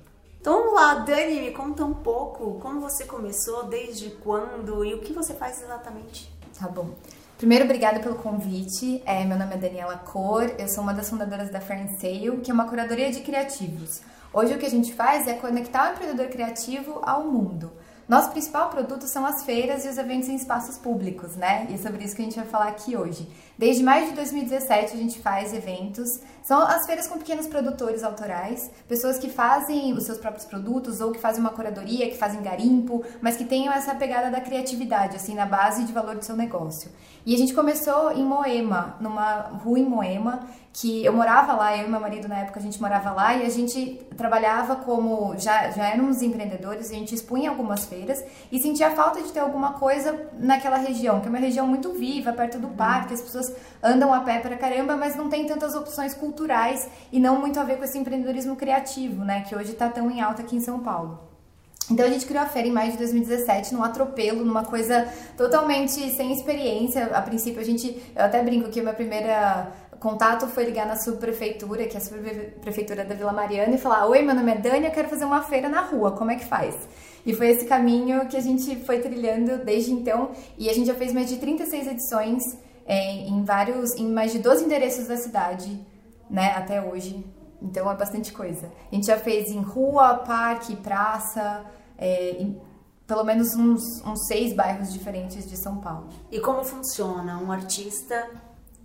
Então 0.42 0.54
vamos 0.54 0.74
lá, 0.74 0.96
Dani, 0.96 1.40
me 1.40 1.52
conta 1.52 1.86
um 1.86 1.94
pouco 1.94 2.60
como 2.60 2.82
você 2.82 3.06
começou, 3.06 3.66
desde 3.66 4.10
quando 4.10 4.84
e 4.84 4.96
o 4.96 5.02
que 5.02 5.14
você 5.14 5.36
faz 5.36 5.62
exatamente. 5.62 6.34
Tá 6.60 6.68
bom. 6.68 6.96
Primeiro, 7.40 7.64
obrigada 7.64 8.02
pelo 8.02 8.16
convite. 8.16 9.02
É, 9.06 9.24
meu 9.24 9.38
nome 9.38 9.54
é 9.54 9.58
Daniela 9.58 9.96
Cor, 9.96 10.54
eu 10.60 10.68
sou 10.68 10.84
uma 10.84 10.94
das 10.94 11.10
fundadoras 11.10 11.50
da 11.50 11.62
Fern 11.62 11.88
Sale, 11.98 12.42
que 12.44 12.52
é 12.52 12.54
uma 12.54 12.68
curadoria 12.68 13.10
de 13.10 13.22
criativos. 13.22 14.02
Hoje 14.34 14.54
o 14.54 14.58
que 14.58 14.66
a 14.66 14.70
gente 14.70 14.94
faz 14.94 15.26
é 15.26 15.36
conectar 15.36 15.90
o 15.90 15.94
empreendedor 15.94 16.28
criativo 16.28 17.00
ao 17.02 17.24
mundo. 17.24 17.72
Nosso 18.10 18.32
principal 18.32 18.70
produto 18.70 19.06
são 19.06 19.24
as 19.24 19.44
feiras 19.44 19.86
e 19.86 19.88
os 19.88 20.00
eventos 20.00 20.28
em 20.30 20.36
espaços 20.36 20.80
públicos, 20.80 21.36
né? 21.36 21.68
E 21.70 21.76
é 21.76 21.78
sobre 21.78 22.04
isso 22.04 22.16
que 22.16 22.24
a 22.24 22.26
gente 22.26 22.38
vai 22.38 22.48
falar 22.48 22.70
aqui 22.70 22.98
hoje. 22.98 23.30
Desde 23.56 23.84
maio 23.84 24.08
de 24.08 24.14
2017 24.14 24.96
a 24.96 24.98
gente 24.98 25.20
faz 25.20 25.54
eventos. 25.54 26.20
São 26.42 26.60
as 26.60 26.88
feiras 26.88 27.06
com 27.06 27.20
pequenos 27.20 27.46
produtores 27.46 28.04
autorais, 28.04 28.72
pessoas 28.88 29.20
que 29.20 29.30
fazem 29.30 29.94
os 29.94 30.06
seus 30.06 30.18
próprios 30.18 30.44
produtos 30.44 31.02
ou 31.02 31.12
que 31.12 31.20
fazem 31.20 31.40
uma 31.40 31.52
curadoria, 31.52 32.10
que 32.10 32.18
fazem 32.18 32.42
garimpo, 32.42 33.04
mas 33.22 33.38
que 33.38 33.46
tenham 33.46 33.72
essa 33.72 33.94
pegada 33.94 34.32
da 34.32 34.42
criatividade, 34.42 35.16
assim, 35.16 35.36
na 35.36 35.46
base 35.46 35.84
de 35.84 35.94
valor 35.94 36.16
do 36.16 36.26
seu 36.26 36.36
negócio. 36.36 36.90
E 37.24 37.36
a 37.36 37.38
gente 37.38 37.54
começou 37.54 38.12
em 38.12 38.24
Moema, 38.24 38.96
numa 39.00 39.42
rua 39.64 39.78
em 39.78 39.86
Moema, 39.86 40.40
que 40.74 41.06
eu 41.06 41.14
morava 41.14 41.54
lá, 41.54 41.78
eu 41.78 41.86
e 41.86 41.90
meu 41.90 42.00
marido 42.00 42.28
na 42.28 42.40
época 42.40 42.60
a 42.60 42.64
gente 42.64 42.82
morava 42.82 43.12
lá 43.12 43.36
e 43.36 43.46
a 43.46 43.50
gente 43.50 44.00
trabalhava 44.18 44.78
como 44.78 45.38
já 45.38 45.70
já 45.72 45.90
éramos 45.90 46.22
empreendedores, 46.24 46.90
a 46.90 46.94
gente 46.94 47.14
expunha 47.14 47.50
algumas 47.50 47.86
feiras 47.86 47.99
e 48.52 48.60
sentia 48.60 48.92
falta 48.92 49.22
de 49.22 49.32
ter 49.32 49.40
alguma 49.40 49.74
coisa 49.74 50.28
naquela 50.40 50.78
região, 50.78 51.20
que 51.20 51.28
é 51.28 51.30
uma 51.30 51.40
região 51.40 51.68
muito 51.68 51.94
viva, 51.94 52.34
perto 52.34 52.58
do 52.58 52.70
parque, 52.70 53.14
as 53.14 53.22
pessoas 53.22 53.54
andam 53.82 54.14
a 54.14 54.22
pé 54.22 54.40
para 54.40 54.58
caramba, 54.58 54.96
mas 54.96 55.16
não 55.16 55.30
tem 55.30 55.46
tantas 55.46 55.76
opções 55.76 56.14
culturais 56.14 56.88
e 57.12 57.20
não 57.20 57.40
muito 57.40 57.60
a 57.60 57.64
ver 57.64 57.78
com 57.78 57.84
esse 57.84 57.98
empreendedorismo 57.98 58.56
criativo, 58.56 59.24
né, 59.24 59.42
que 59.42 59.56
hoje 59.56 59.72
está 59.72 59.90
tão 59.90 60.10
em 60.10 60.22
alta 60.22 60.42
aqui 60.42 60.56
em 60.56 60.62
São 60.62 60.80
Paulo. 60.80 61.30
Então 61.92 62.06
a 62.06 62.10
gente 62.10 62.26
criou 62.26 62.44
a 62.44 62.46
feira 62.46 62.68
em 62.68 62.72
maio 62.72 62.92
de 62.92 62.98
2017, 63.00 63.74
num 63.74 63.84
atropelo, 63.84 64.46
numa 64.46 64.64
coisa 64.64 65.08
totalmente 65.36 66.12
sem 66.12 66.32
experiência. 66.32 67.06
A 67.06 67.22
princípio 67.22 67.60
a 67.60 67.64
gente, 67.64 68.00
eu 68.16 68.26
até 68.26 68.44
brinco 68.44 68.70
que 68.70 68.80
o 68.80 68.84
meu 68.84 68.94
primeiro 68.94 69.28
contato 70.00 70.48
foi 70.48 70.64
ligar 70.66 70.88
na 70.88 70.96
subprefeitura, 70.96 71.86
que 71.86 71.96
é 71.96 72.00
a 72.00 72.02
subprefeitura 72.02 73.04
da 73.04 73.14
Vila 73.14 73.32
Mariana, 73.32 73.76
e 73.76 73.78
falar: 73.78 74.06
Oi, 74.08 74.22
meu 74.22 74.34
nome 74.34 74.52
é 74.52 74.56
Dani, 74.56 74.86
eu 74.86 74.92
quero 74.92 75.10
fazer 75.10 75.26
uma 75.26 75.42
feira 75.44 75.70
na 75.70 75.82
rua, 75.82 76.12
como 76.14 76.32
é 76.32 76.36
que 76.36 76.46
faz? 76.46 76.76
E 77.26 77.34
foi 77.34 77.50
esse 77.50 77.66
caminho 77.66 78.28
que 78.28 78.38
a 78.38 78.42
gente 78.42 78.78
foi 78.78 79.00
trilhando 79.00 79.64
desde 79.64 79.92
então, 79.92 80.32
e 80.58 80.70
a 80.70 80.74
gente 80.74 80.88
já 80.88 80.96
fez 80.96 81.14
mais 81.14 81.30
de 81.30 81.38
36 81.38 81.88
edições 81.88 82.44
é, 82.86 83.28
em 83.28 83.44
vários, 83.44 83.94
em 83.96 84.10
mais 84.10 84.32
de 84.32 84.40
12 84.40 84.66
endereços 84.66 85.08
da 85.08 85.18
cidade, 85.18 85.80
né, 86.30 86.54
até 86.56 86.82
hoje. 86.82 87.24
Então 87.62 87.92
é 87.92 87.96
bastante 87.96 88.32
coisa. 88.32 88.72
A 88.90 88.96
gente 88.96 89.08
já 89.08 89.18
fez 89.18 89.52
em 89.52 89.62
rua, 89.62 90.16
parque, 90.20 90.76
praça, 90.78 91.66
é, 91.98 92.32
em 92.40 92.60
pelo 93.06 93.24
menos 93.24 93.56
uns, 93.56 93.82
uns 94.06 94.28
seis 94.28 94.54
bairros 94.54 94.94
diferentes 94.94 95.50
de 95.50 95.58
São 95.58 95.78
Paulo. 95.78 96.10
E 96.32 96.40
como 96.40 96.64
funciona? 96.64 97.40
Um 97.40 97.52
artista 97.52 98.30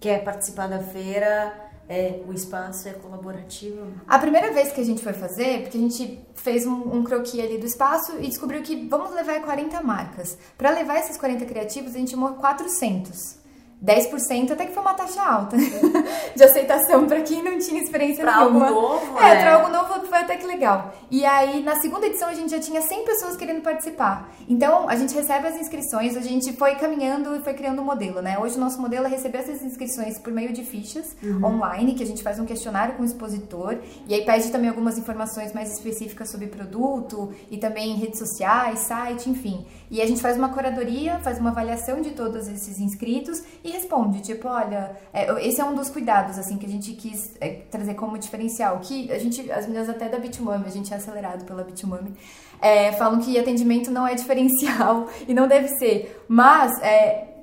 quer 0.01 0.25
participar 0.25 0.69
da 0.69 0.79
feira, 0.79 1.53
é, 1.89 2.23
o 2.27 2.33
espaço 2.33 2.89
é 2.89 2.93
colaborativo? 2.93 3.87
A 4.07 4.19
primeira 4.19 4.53
vez 4.53 4.73
que 4.73 4.81
a 4.81 4.85
gente 4.85 5.03
foi 5.03 5.13
fazer, 5.13 5.63
porque 5.63 5.77
a 5.77 5.81
gente 5.81 6.27
fez 6.35 6.67
um, 6.67 6.97
um 6.97 7.05
croquis 7.05 7.41
ali 7.41 7.59
do 7.59 7.67
espaço 7.67 8.17
e 8.19 8.29
descobriu 8.29 8.63
que 8.63 8.87
vamos 8.89 9.15
levar 9.15 9.41
40 9.43 9.83
marcas. 9.83 10.39
Para 10.57 10.71
levar 10.71 10.99
esses 10.99 11.17
40 11.17 11.45
criativos, 11.45 11.95
a 11.95 11.99
gente 11.99 12.11
chamou 12.11 12.35
400. 12.35 13.44
10% 13.85 14.53
até 14.53 14.67
que 14.67 14.73
foi 14.73 14.83
uma 14.83 14.95
taxa 14.95 15.23
alta 15.23 15.57
de 16.35 16.43
aceitação 16.43 17.07
para 17.07 17.21
quem 17.21 17.43
não 17.43 17.59
tinha 17.59 17.83
experiência 17.83 18.25
pra 18.25 18.39
nenhuma. 18.39 18.69
Algo 18.69 18.81
novo, 18.81 19.19
é, 19.19 19.33
é, 19.33 19.43
para 19.43 19.55
algo 19.55 19.69
novo 19.69 19.95
foi 20.15 20.23
até 20.23 20.37
que 20.37 20.47
legal. 20.47 20.95
E 21.11 21.25
aí, 21.25 21.63
na 21.63 21.77
segunda 21.81 22.07
edição, 22.07 22.29
a 22.29 22.35
gente 22.35 22.51
já 22.51 22.61
tinha 22.61 22.81
100 22.81 23.05
pessoas 23.05 23.37
querendo 23.37 23.63
participar. 23.63 24.33
Então, 24.49 24.89
a 24.89 24.95
gente 24.95 25.15
recebe 25.15 25.49
as 25.49 25.57
inscrições, 25.57 26.17
a 26.17 26.21
gente 26.21 26.53
foi 26.53 26.77
caminhando 26.77 27.37
e 27.37 27.41
foi 27.41 27.53
criando 27.55 27.83
um 27.83 27.85
modelo, 27.85 28.23
né? 28.23 28.39
Hoje, 28.39 28.57
o 28.57 28.61
nosso 28.61 28.81
modelo 28.81 29.07
é 29.07 29.09
receber 29.09 29.39
essas 29.39 29.63
inscrições 29.63 30.19
por 30.19 30.33
meio 30.33 30.53
de 30.53 30.65
fichas 30.65 31.17
uhum. 31.23 31.45
online, 31.45 31.95
que 31.95 32.03
a 32.03 32.07
gente 32.07 32.23
faz 32.23 32.39
um 32.39 32.45
questionário 32.45 32.95
com 32.95 33.03
o 33.03 33.05
expositor, 33.05 33.79
e 34.07 34.15
aí 34.15 34.25
pede 34.25 34.51
também 34.51 34.69
algumas 34.69 34.97
informações 34.97 35.53
mais 35.53 35.73
específicas 35.73 36.31
sobre 36.31 36.47
produto, 36.47 37.33
e 37.51 37.59
também 37.59 37.97
redes 37.97 38.19
sociais, 38.19 38.81
site, 38.81 39.29
enfim. 39.29 39.67
E 39.91 40.01
a 40.01 40.07
gente 40.07 40.23
faz 40.23 40.37
uma 40.37 40.49
curadoria, 40.49 41.19
faz 41.21 41.39
uma 41.39 41.51
avaliação 41.51 42.01
de 42.01 42.11
todos 42.11 42.49
esses 42.49 42.79
inscritos 42.79 43.43
e 43.63 43.74
responde, 43.75 44.21
tipo, 44.23 44.49
olha, 44.49 44.97
é, 45.13 45.47
esse 45.47 45.61
é 45.61 45.65
um 45.65 45.75
dos 45.75 45.91
cuidados, 45.91 46.39
assim, 46.39 46.57
que 46.57 46.67
a 46.67 46.69
gente 46.69 46.93
quis 46.93 47.37
é, 47.41 47.61
trazer 47.71 47.95
como 47.95 48.19
diferencial, 48.19 48.79
que 48.81 49.13
a 49.13 49.19
gente, 49.19 49.51
as 49.51 49.67
meninas 49.67 49.89
até 49.89 50.09
da 50.09 50.19
Bitmami, 50.19 50.65
a 50.67 50.71
gente 50.71 50.93
é 50.93 50.97
acelerado 50.97 51.45
pela 51.45 51.63
Bitmami, 51.63 52.15
é, 52.61 52.93
falam 52.93 53.21
que 53.21 53.39
atendimento 53.39 53.91
não 53.91 54.07
é 54.07 54.15
diferencial 54.17 55.09
e 55.29 55.35
não 55.35 55.47
deve 55.47 55.69
ser, 55.77 56.25
mas 56.29 56.73
é, 56.83 57.34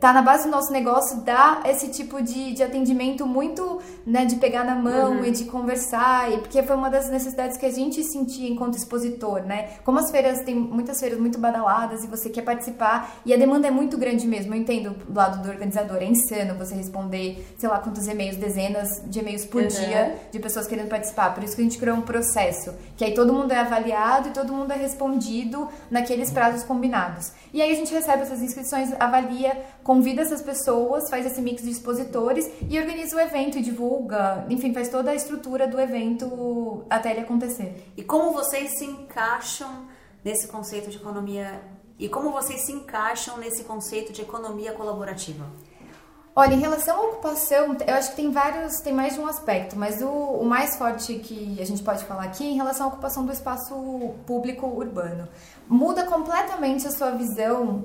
tá 0.00 0.12
na 0.12 0.22
base 0.22 0.44
do 0.44 0.50
nosso 0.50 0.72
negócio 0.72 1.20
dar 1.20 1.62
esse 1.64 1.88
tipo 1.88 2.20
de, 2.20 2.52
de 2.52 2.62
atendimento 2.62 3.24
muito, 3.24 3.80
né, 4.04 4.24
de 4.24 4.36
pegar 4.36 4.64
na 4.64 4.74
mão 4.74 5.18
uhum. 5.18 5.24
e 5.24 5.30
de 5.30 5.44
conversar, 5.44 6.32
e 6.32 6.38
porque 6.38 6.62
foi 6.62 6.74
uma 6.74 6.90
das 6.90 7.08
necessidades 7.08 7.56
que 7.56 7.66
a 7.66 7.70
gente 7.70 8.02
sentia 8.02 8.48
enquanto 8.48 8.76
expositor, 8.76 9.42
né? 9.42 9.70
Como 9.84 9.98
as 9.98 10.10
feiras, 10.10 10.40
tem 10.40 10.54
muitas 10.54 10.98
feiras 10.98 11.18
muito 11.18 11.38
badaladas 11.38 12.02
e 12.02 12.08
você 12.08 12.28
quer 12.28 12.42
participar, 12.42 13.20
e 13.24 13.32
a 13.32 13.36
demanda 13.36 13.68
é 13.68 13.70
muito 13.70 13.96
grande 13.96 14.26
mesmo, 14.26 14.54
eu 14.54 14.58
entendo 14.58 14.90
do 14.90 15.16
lado 15.16 15.42
do 15.42 15.48
organizador, 15.48 15.98
é 15.98 16.06
insano 16.06 16.58
você 16.58 16.74
responder, 16.74 17.46
sei 17.56 17.68
lá 17.68 17.78
quantos 17.78 18.08
e-mails, 18.08 18.36
dezenas 18.36 19.02
de 19.06 19.20
e-mails 19.20 19.44
por 19.44 19.62
uhum. 19.62 19.68
dia 19.68 20.16
de 20.32 20.38
pessoas 20.40 20.66
querendo 20.66 20.88
participar, 20.88 21.32
por 21.32 21.44
isso 21.44 21.54
que 21.54 21.60
a 21.60 21.64
gente 21.64 21.78
criou 21.78 21.96
um 21.96 22.02
processo, 22.02 22.74
que 22.96 23.04
aí 23.04 23.14
todo 23.14 23.32
mundo 23.32 23.52
é 23.52 23.58
avaliado 23.58 24.28
e 24.28 24.32
todo 24.32 24.52
mundo 24.52 24.72
é 24.72 24.76
respondido 24.76 25.68
naqueles 25.90 26.30
prazos 26.30 26.64
combinados. 26.64 27.32
E 27.52 27.62
aí 27.62 27.70
a 27.70 27.74
gente 27.74 27.92
recebe 27.92 28.22
essas 28.22 28.42
inscrições, 28.42 28.92
avalia 28.98 29.59
convida 29.82 30.22
essas 30.22 30.42
pessoas, 30.42 31.08
faz 31.08 31.26
esse 31.26 31.40
mix 31.40 31.62
de 31.62 31.70
expositores 31.70 32.50
e 32.68 32.78
organiza 32.78 33.16
o 33.16 33.20
evento 33.20 33.58
e 33.58 33.62
divulga, 33.62 34.46
enfim, 34.48 34.72
faz 34.72 34.88
toda 34.88 35.10
a 35.10 35.14
estrutura 35.14 35.66
do 35.66 35.80
evento 35.80 36.84
até 36.88 37.10
ele 37.10 37.20
acontecer. 37.20 37.92
E 37.96 38.02
como 38.02 38.32
vocês 38.32 38.78
se 38.78 38.84
encaixam 38.84 39.86
nesse 40.24 40.48
conceito 40.48 40.90
de 40.90 40.96
economia 40.96 41.60
e 41.98 42.08
como 42.08 42.32
vocês 42.32 42.62
se 42.62 42.72
encaixam 42.72 43.36
nesse 43.36 43.64
conceito 43.64 44.10
de 44.10 44.22
economia 44.22 44.72
colaborativa? 44.72 45.44
Olha, 46.34 46.54
em 46.54 46.58
relação 46.60 46.96
à 46.96 47.00
ocupação, 47.02 47.76
eu 47.86 47.94
acho 47.94 48.10
que 48.10 48.16
tem 48.16 48.30
vários, 48.30 48.80
tem 48.80 48.94
mais 48.94 49.14
de 49.14 49.20
um 49.20 49.26
aspecto, 49.26 49.76
mas 49.76 50.00
o, 50.00 50.08
o, 50.08 50.46
mais 50.46 50.76
forte 50.76 51.16
que 51.16 51.60
a 51.60 51.66
gente 51.66 51.82
pode 51.82 52.04
falar 52.04 52.22
aqui 52.22 52.44
é 52.44 52.46
em 52.46 52.56
relação 52.56 52.86
à 52.86 52.88
ocupação 52.88 53.26
do 53.26 53.32
espaço 53.32 53.74
público 54.26 54.66
urbano. 54.66 55.28
Muda 55.68 56.04
completamente 56.06 56.86
a 56.86 56.90
sua 56.90 57.10
visão 57.10 57.84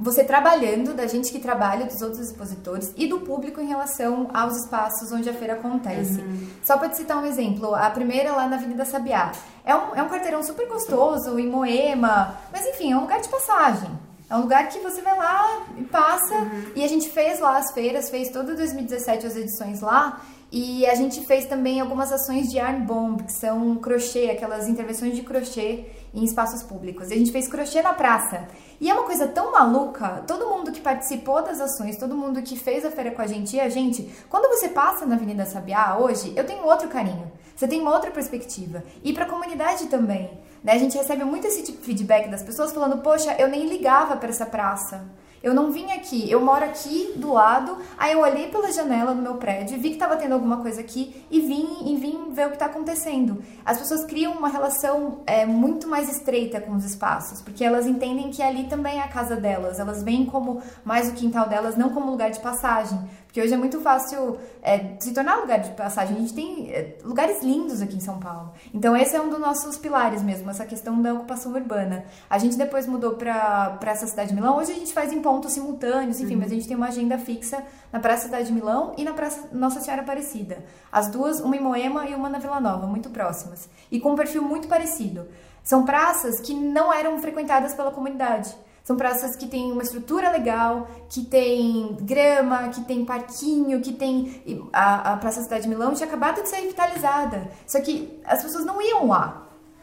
você 0.00 0.24
trabalhando, 0.24 0.94
da 0.94 1.06
gente 1.06 1.30
que 1.30 1.38
trabalha, 1.38 1.84
dos 1.84 2.00
outros 2.00 2.20
expositores 2.20 2.92
e 2.96 3.06
do 3.06 3.20
público 3.20 3.60
em 3.60 3.66
relação 3.66 4.30
aos 4.32 4.56
espaços 4.56 5.12
onde 5.12 5.28
a 5.28 5.34
feira 5.34 5.52
acontece. 5.54 6.20
Uhum. 6.20 6.48
Só 6.62 6.78
para 6.78 6.88
te 6.88 6.96
citar 6.96 7.18
um 7.18 7.26
exemplo, 7.26 7.74
a 7.74 7.90
primeira 7.90 8.32
lá 8.32 8.46
na 8.46 8.56
Avenida 8.56 8.84
Sabiá. 8.84 9.32
É 9.64 9.74
um, 9.74 9.94
é 9.94 10.02
um 10.02 10.08
quarteirão 10.08 10.42
super 10.42 10.66
gostoso, 10.66 11.38
em 11.38 11.46
Moema, 11.46 12.34
mas 12.50 12.66
enfim, 12.66 12.92
é 12.92 12.96
um 12.96 13.02
lugar 13.02 13.20
de 13.20 13.28
passagem. 13.28 13.90
É 14.30 14.36
um 14.36 14.42
lugar 14.42 14.68
que 14.68 14.78
você 14.78 15.02
vai 15.02 15.16
lá 15.18 15.66
e 15.76 15.82
passa. 15.82 16.34
Uhum. 16.34 16.72
E 16.76 16.84
a 16.84 16.88
gente 16.88 17.10
fez 17.10 17.40
lá 17.40 17.58
as 17.58 17.72
feiras, 17.72 18.08
fez 18.08 18.30
todo 18.30 18.56
2017 18.56 19.26
as 19.26 19.36
edições 19.36 19.80
lá. 19.80 20.20
E 20.52 20.84
a 20.86 20.96
gente 20.96 21.24
fez 21.24 21.46
também 21.46 21.80
algumas 21.80 22.10
ações 22.12 22.50
de 22.50 22.58
arm 22.58 22.84
bomb, 22.84 23.22
que 23.22 23.32
são 23.32 23.76
crochê, 23.76 24.30
aquelas 24.30 24.68
intervenções 24.68 25.14
de 25.14 25.22
crochê 25.22 25.84
em 26.12 26.24
espaços 26.24 26.60
públicos. 26.60 27.08
E 27.08 27.14
a 27.14 27.16
gente 27.16 27.30
fez 27.30 27.46
crochê 27.46 27.80
na 27.82 27.94
praça. 27.94 28.48
E 28.80 28.90
é 28.90 28.94
uma 28.94 29.04
coisa 29.04 29.28
tão 29.28 29.52
maluca, 29.52 30.24
todo 30.26 30.48
mundo 30.48 30.72
que 30.72 30.80
participou 30.80 31.40
das 31.42 31.60
ações, 31.60 31.96
todo 31.96 32.16
mundo 32.16 32.42
que 32.42 32.58
fez 32.58 32.84
a 32.84 32.90
feira 32.90 33.12
com 33.12 33.22
a 33.22 33.28
gente 33.28 33.54
e 33.54 33.60
a 33.60 33.68
gente, 33.68 34.10
quando 34.28 34.48
você 34.48 34.68
passa 34.68 35.06
na 35.06 35.14
Avenida 35.14 35.46
Sabiá 35.46 35.96
hoje, 35.96 36.32
eu 36.34 36.44
tenho 36.44 36.64
outro 36.64 36.88
carinho. 36.88 37.30
Você 37.54 37.68
tem 37.68 37.80
uma 37.80 37.92
outra 37.92 38.10
perspectiva. 38.10 38.82
E 39.04 39.12
para 39.12 39.26
a 39.26 39.28
comunidade 39.28 39.86
também. 39.86 40.30
Né? 40.64 40.72
A 40.72 40.78
gente 40.78 40.96
recebe 40.96 41.22
muito 41.24 41.46
esse 41.46 41.62
tipo 41.62 41.78
de 41.78 41.84
feedback 41.84 42.28
das 42.28 42.42
pessoas 42.42 42.72
falando: 42.72 43.02
Poxa, 43.02 43.36
eu 43.38 43.48
nem 43.48 43.68
ligava 43.68 44.16
para 44.16 44.30
essa 44.30 44.46
praça. 44.46 45.04
Eu 45.42 45.54
não 45.54 45.72
vim 45.72 45.90
aqui, 45.90 46.30
eu 46.30 46.38
moro 46.40 46.62
aqui 46.62 47.14
do 47.16 47.32
lado, 47.32 47.78
aí 47.96 48.12
eu 48.12 48.20
olhei 48.20 48.48
pela 48.48 48.70
janela 48.70 49.14
do 49.14 49.22
meu 49.22 49.36
prédio, 49.36 49.78
vi 49.80 49.88
que 49.88 49.94
estava 49.94 50.14
tendo 50.16 50.34
alguma 50.34 50.58
coisa 50.58 50.82
aqui 50.82 51.24
e 51.30 51.40
vim, 51.40 51.66
e 51.86 51.96
vim 51.96 52.30
ver 52.30 52.46
o 52.46 52.48
que 52.50 52.56
está 52.56 52.66
acontecendo. 52.66 53.42
As 53.64 53.78
pessoas 53.78 54.04
criam 54.04 54.34
uma 54.34 54.48
relação 54.48 55.20
é, 55.26 55.46
muito 55.46 55.88
mais 55.88 56.10
estreita 56.10 56.60
com 56.60 56.72
os 56.72 56.84
espaços, 56.84 57.40
porque 57.40 57.64
elas 57.64 57.86
entendem 57.86 58.30
que 58.30 58.42
ali 58.42 58.64
também 58.64 58.98
é 58.98 59.02
a 59.02 59.08
casa 59.08 59.34
delas, 59.34 59.80
elas 59.80 60.02
veem 60.02 60.26
como 60.26 60.60
mais 60.84 61.08
o 61.08 61.14
quintal 61.14 61.48
delas, 61.48 61.74
não 61.74 61.88
como 61.88 62.10
lugar 62.10 62.30
de 62.30 62.40
passagem. 62.40 62.98
Porque 63.30 63.40
hoje 63.40 63.54
é 63.54 63.56
muito 63.56 63.80
fácil 63.80 64.38
é, 64.60 64.96
se 64.98 65.14
tornar 65.14 65.36
lugar 65.36 65.60
de 65.60 65.70
passagem. 65.70 66.16
A 66.16 66.18
gente 66.18 66.34
tem 66.34 66.68
é, 66.72 66.96
lugares 67.04 67.40
lindos 67.44 67.80
aqui 67.80 67.94
em 67.94 68.00
São 68.00 68.18
Paulo. 68.18 68.50
Então, 68.74 68.96
esse 68.96 69.14
é 69.14 69.22
um 69.22 69.30
dos 69.30 69.38
nossos 69.38 69.78
pilares 69.78 70.20
mesmo, 70.20 70.50
essa 70.50 70.66
questão 70.66 71.00
da 71.00 71.14
ocupação 71.14 71.52
urbana. 71.52 72.04
A 72.28 72.38
gente 72.38 72.56
depois 72.56 72.88
mudou 72.88 73.12
para 73.12 73.78
essa 73.86 74.08
cidade 74.08 74.30
de 74.30 74.34
Milão. 74.34 74.56
Hoje 74.56 74.72
a 74.72 74.74
gente 74.74 74.92
faz 74.92 75.12
em 75.12 75.22
pontos 75.30 75.52
simultâneos, 75.52 76.20
enfim, 76.20 76.34
uhum. 76.34 76.40
mas 76.40 76.50
a 76.50 76.54
gente 76.56 76.66
tem 76.66 76.76
uma 76.76 76.88
agenda 76.88 77.16
fixa 77.16 77.62
na 77.92 78.00
Praça 78.00 78.24
Cidade 78.24 78.48
de 78.48 78.52
Milão 78.52 78.94
e 78.98 79.04
na 79.04 79.12
Praça 79.12 79.48
Nossa 79.52 79.80
Senhora 79.80 80.02
Aparecida. 80.02 80.64
As 80.90 81.06
duas, 81.06 81.38
uma 81.38 81.56
em 81.56 81.60
Moema 81.60 82.04
e 82.06 82.16
uma 82.16 82.28
na 82.28 82.40
Vila 82.40 82.58
Nova, 82.58 82.84
muito 82.84 83.10
próximas. 83.10 83.68
E 83.92 84.00
com 84.00 84.10
um 84.10 84.16
perfil 84.16 84.42
muito 84.42 84.66
parecido. 84.66 85.28
São 85.62 85.84
praças 85.84 86.40
que 86.40 86.52
não 86.52 86.92
eram 86.92 87.16
frequentadas 87.20 87.74
pela 87.74 87.92
comunidade. 87.92 88.52
São 88.82 88.96
praças 88.96 89.36
que 89.36 89.46
têm 89.46 89.70
uma 89.70 89.82
estrutura 89.82 90.32
legal, 90.32 90.88
que 91.08 91.24
tem 91.24 91.96
grama, 92.00 92.70
que 92.70 92.80
tem 92.80 93.04
parquinho, 93.04 93.80
que 93.80 93.92
tem. 93.92 94.42
A, 94.72 95.12
a 95.12 95.16
Praça 95.16 95.42
Cidade 95.42 95.62
de 95.62 95.68
Milão 95.68 95.94
tinha 95.94 96.08
acabado 96.08 96.42
de 96.42 96.48
ser 96.48 96.56
revitalizada. 96.56 97.52
Só 97.68 97.80
que 97.80 98.20
as 98.24 98.42
pessoas 98.42 98.64
não 98.64 98.82
iam 98.82 99.06
lá. 99.06 99.39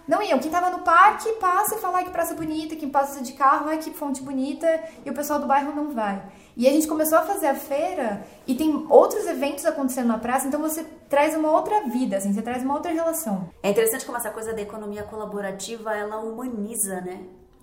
Não 0.07 0.21
iam. 0.21 0.39
Quem 0.39 0.49
tava 0.49 0.69
no 0.69 0.79
parque 0.79 1.33
passa 1.33 1.75
e 1.75 1.79
fala 1.79 2.03
que 2.03 2.09
praça 2.09 2.33
bonita, 2.33 2.75
quem 2.75 2.89
passa 2.89 3.21
de 3.21 3.33
carro, 3.33 3.67
ai 3.67 3.77
que 3.77 3.91
fonte 3.91 4.23
bonita, 4.23 4.67
e 5.05 5.09
o 5.09 5.13
pessoal 5.13 5.39
do 5.39 5.45
bairro 5.45 5.75
não 5.75 5.91
vai. 5.91 6.23
E 6.55 6.67
a 6.67 6.71
gente 6.71 6.87
começou 6.87 7.17
a 7.17 7.21
fazer 7.23 7.47
a 7.47 7.55
feira 7.55 8.25
e 8.47 8.55
tem 8.55 8.87
outros 8.89 9.27
eventos 9.27 9.65
acontecendo 9.65 10.07
na 10.07 10.17
praça, 10.17 10.47
então 10.47 10.61
você 10.61 10.83
traz 11.09 11.35
uma 11.35 11.51
outra 11.51 11.81
vida, 11.87 12.17
assim, 12.17 12.33
você 12.33 12.41
traz 12.41 12.63
uma 12.63 12.73
outra 12.73 12.91
relação. 12.91 13.49
É 13.61 13.69
interessante 13.69 14.05
como 14.05 14.17
essa 14.17 14.31
coisa 14.31 14.53
da 14.53 14.61
economia 14.61 15.03
colaborativa, 15.03 15.95
ela 15.95 16.17
humaniza, 16.19 17.01
né? 17.01 17.21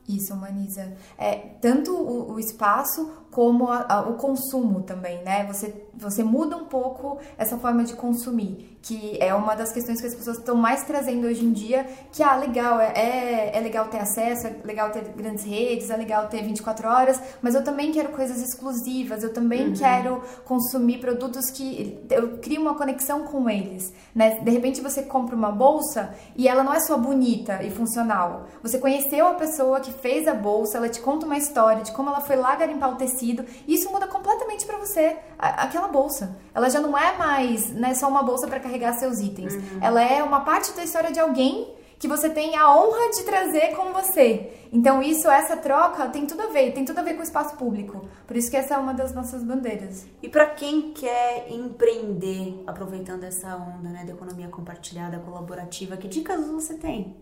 Isso, 0.08 0.34
humaniza. 0.34 0.92
É, 1.16 1.34
tanto 1.62 1.92
o, 1.94 2.34
o 2.34 2.38
espaço 2.38 3.10
como 3.30 3.68
a, 3.68 3.86
a, 3.88 4.00
o 4.02 4.14
consumo 4.14 4.82
também, 4.82 5.22
né? 5.24 5.46
Você, 5.46 5.88
você 5.94 6.22
muda 6.22 6.56
um 6.56 6.66
pouco 6.66 7.18
essa 7.38 7.56
forma 7.56 7.84
de 7.84 7.94
consumir. 7.94 8.73
Que 8.84 9.16
é 9.18 9.34
uma 9.34 9.54
das 9.54 9.72
questões 9.72 9.98
que 9.98 10.06
as 10.06 10.14
pessoas 10.14 10.36
estão 10.36 10.54
mais 10.54 10.84
trazendo 10.84 11.26
hoje 11.26 11.42
em 11.42 11.52
dia, 11.52 11.86
que 12.12 12.22
ah, 12.22 12.36
legal, 12.36 12.78
é, 12.78 12.92
é, 12.94 13.56
é 13.56 13.60
legal 13.60 13.86
ter 13.86 13.96
acesso, 13.96 14.46
é 14.46 14.56
legal 14.62 14.90
ter 14.90 15.04
grandes 15.16 15.42
redes, 15.42 15.88
é 15.88 15.96
legal 15.96 16.28
ter 16.28 16.42
24 16.42 16.86
horas, 16.86 17.18
mas 17.40 17.54
eu 17.54 17.64
também 17.64 17.92
quero 17.92 18.10
coisas 18.10 18.42
exclusivas, 18.42 19.22
eu 19.22 19.32
também 19.32 19.68
uhum. 19.68 19.72
quero 19.72 20.22
consumir 20.44 20.98
produtos 20.98 21.50
que 21.50 21.98
eu 22.10 22.36
crio 22.38 22.60
uma 22.60 22.74
conexão 22.74 23.24
com 23.24 23.48
eles, 23.48 23.90
né? 24.14 24.40
De 24.40 24.50
repente 24.50 24.82
você 24.82 25.02
compra 25.02 25.34
uma 25.34 25.50
bolsa 25.50 26.14
e 26.36 26.46
ela 26.46 26.62
não 26.62 26.74
é 26.74 26.80
só 26.80 26.98
bonita 26.98 27.62
e 27.62 27.70
funcional. 27.70 28.46
Você 28.62 28.78
conheceu 28.78 29.26
a 29.26 29.34
pessoa 29.34 29.80
que 29.80 29.92
fez 29.92 30.28
a 30.28 30.34
bolsa, 30.34 30.76
ela 30.76 30.90
te 30.90 31.00
conta 31.00 31.24
uma 31.24 31.38
história 31.38 31.82
de 31.82 31.92
como 31.92 32.10
ela 32.10 32.20
foi 32.20 32.36
lá 32.36 32.54
garimpar 32.54 32.92
o 32.92 32.96
tecido, 32.96 33.46
e 33.66 33.74
isso 33.74 33.90
muda 33.90 34.06
completamente 34.06 34.66
para 34.66 34.76
você 34.76 35.16
aquela 35.38 35.88
bolsa. 35.88 36.36
Ela 36.54 36.68
já 36.68 36.80
não 36.80 36.96
é 36.96 37.16
mais 37.16 37.70
né, 37.70 37.94
só 37.94 38.08
uma 38.08 38.22
bolsa 38.22 38.46
para 38.46 38.60
carregar 38.60 38.73
seus 38.94 39.20
itens. 39.20 39.54
Uhum. 39.54 39.78
Ela 39.80 40.02
é 40.02 40.22
uma 40.22 40.40
parte 40.40 40.72
da 40.72 40.84
história 40.84 41.10
de 41.10 41.20
alguém 41.20 41.74
que 41.98 42.08
você 42.08 42.28
tem 42.28 42.56
a 42.56 42.76
honra 42.76 43.10
de 43.10 43.22
trazer 43.22 43.74
com 43.74 43.92
você. 43.92 44.52
Então 44.72 45.02
isso, 45.02 45.28
essa 45.28 45.56
troca 45.56 46.06
tem 46.08 46.26
tudo 46.26 46.42
a 46.42 46.46
ver, 46.48 46.72
tem 46.72 46.84
tudo 46.84 46.98
a 46.98 47.02
ver 47.02 47.14
com 47.14 47.20
o 47.20 47.24
espaço 47.24 47.56
público. 47.56 48.06
Por 48.26 48.36
isso 48.36 48.50
que 48.50 48.56
essa 48.56 48.74
é 48.74 48.78
uma 48.78 48.92
das 48.92 49.14
nossas 49.14 49.42
bandeiras. 49.42 50.06
E 50.22 50.28
para 50.28 50.46
quem 50.46 50.92
quer 50.92 51.46
empreender, 51.50 52.62
aproveitando 52.66 53.24
essa 53.24 53.56
onda 53.56 53.88
né, 53.88 54.04
da 54.04 54.12
economia 54.12 54.48
compartilhada, 54.48 55.18
colaborativa, 55.18 55.96
que 55.96 56.08
dicas 56.08 56.46
você 56.46 56.74
tem? 56.74 57.16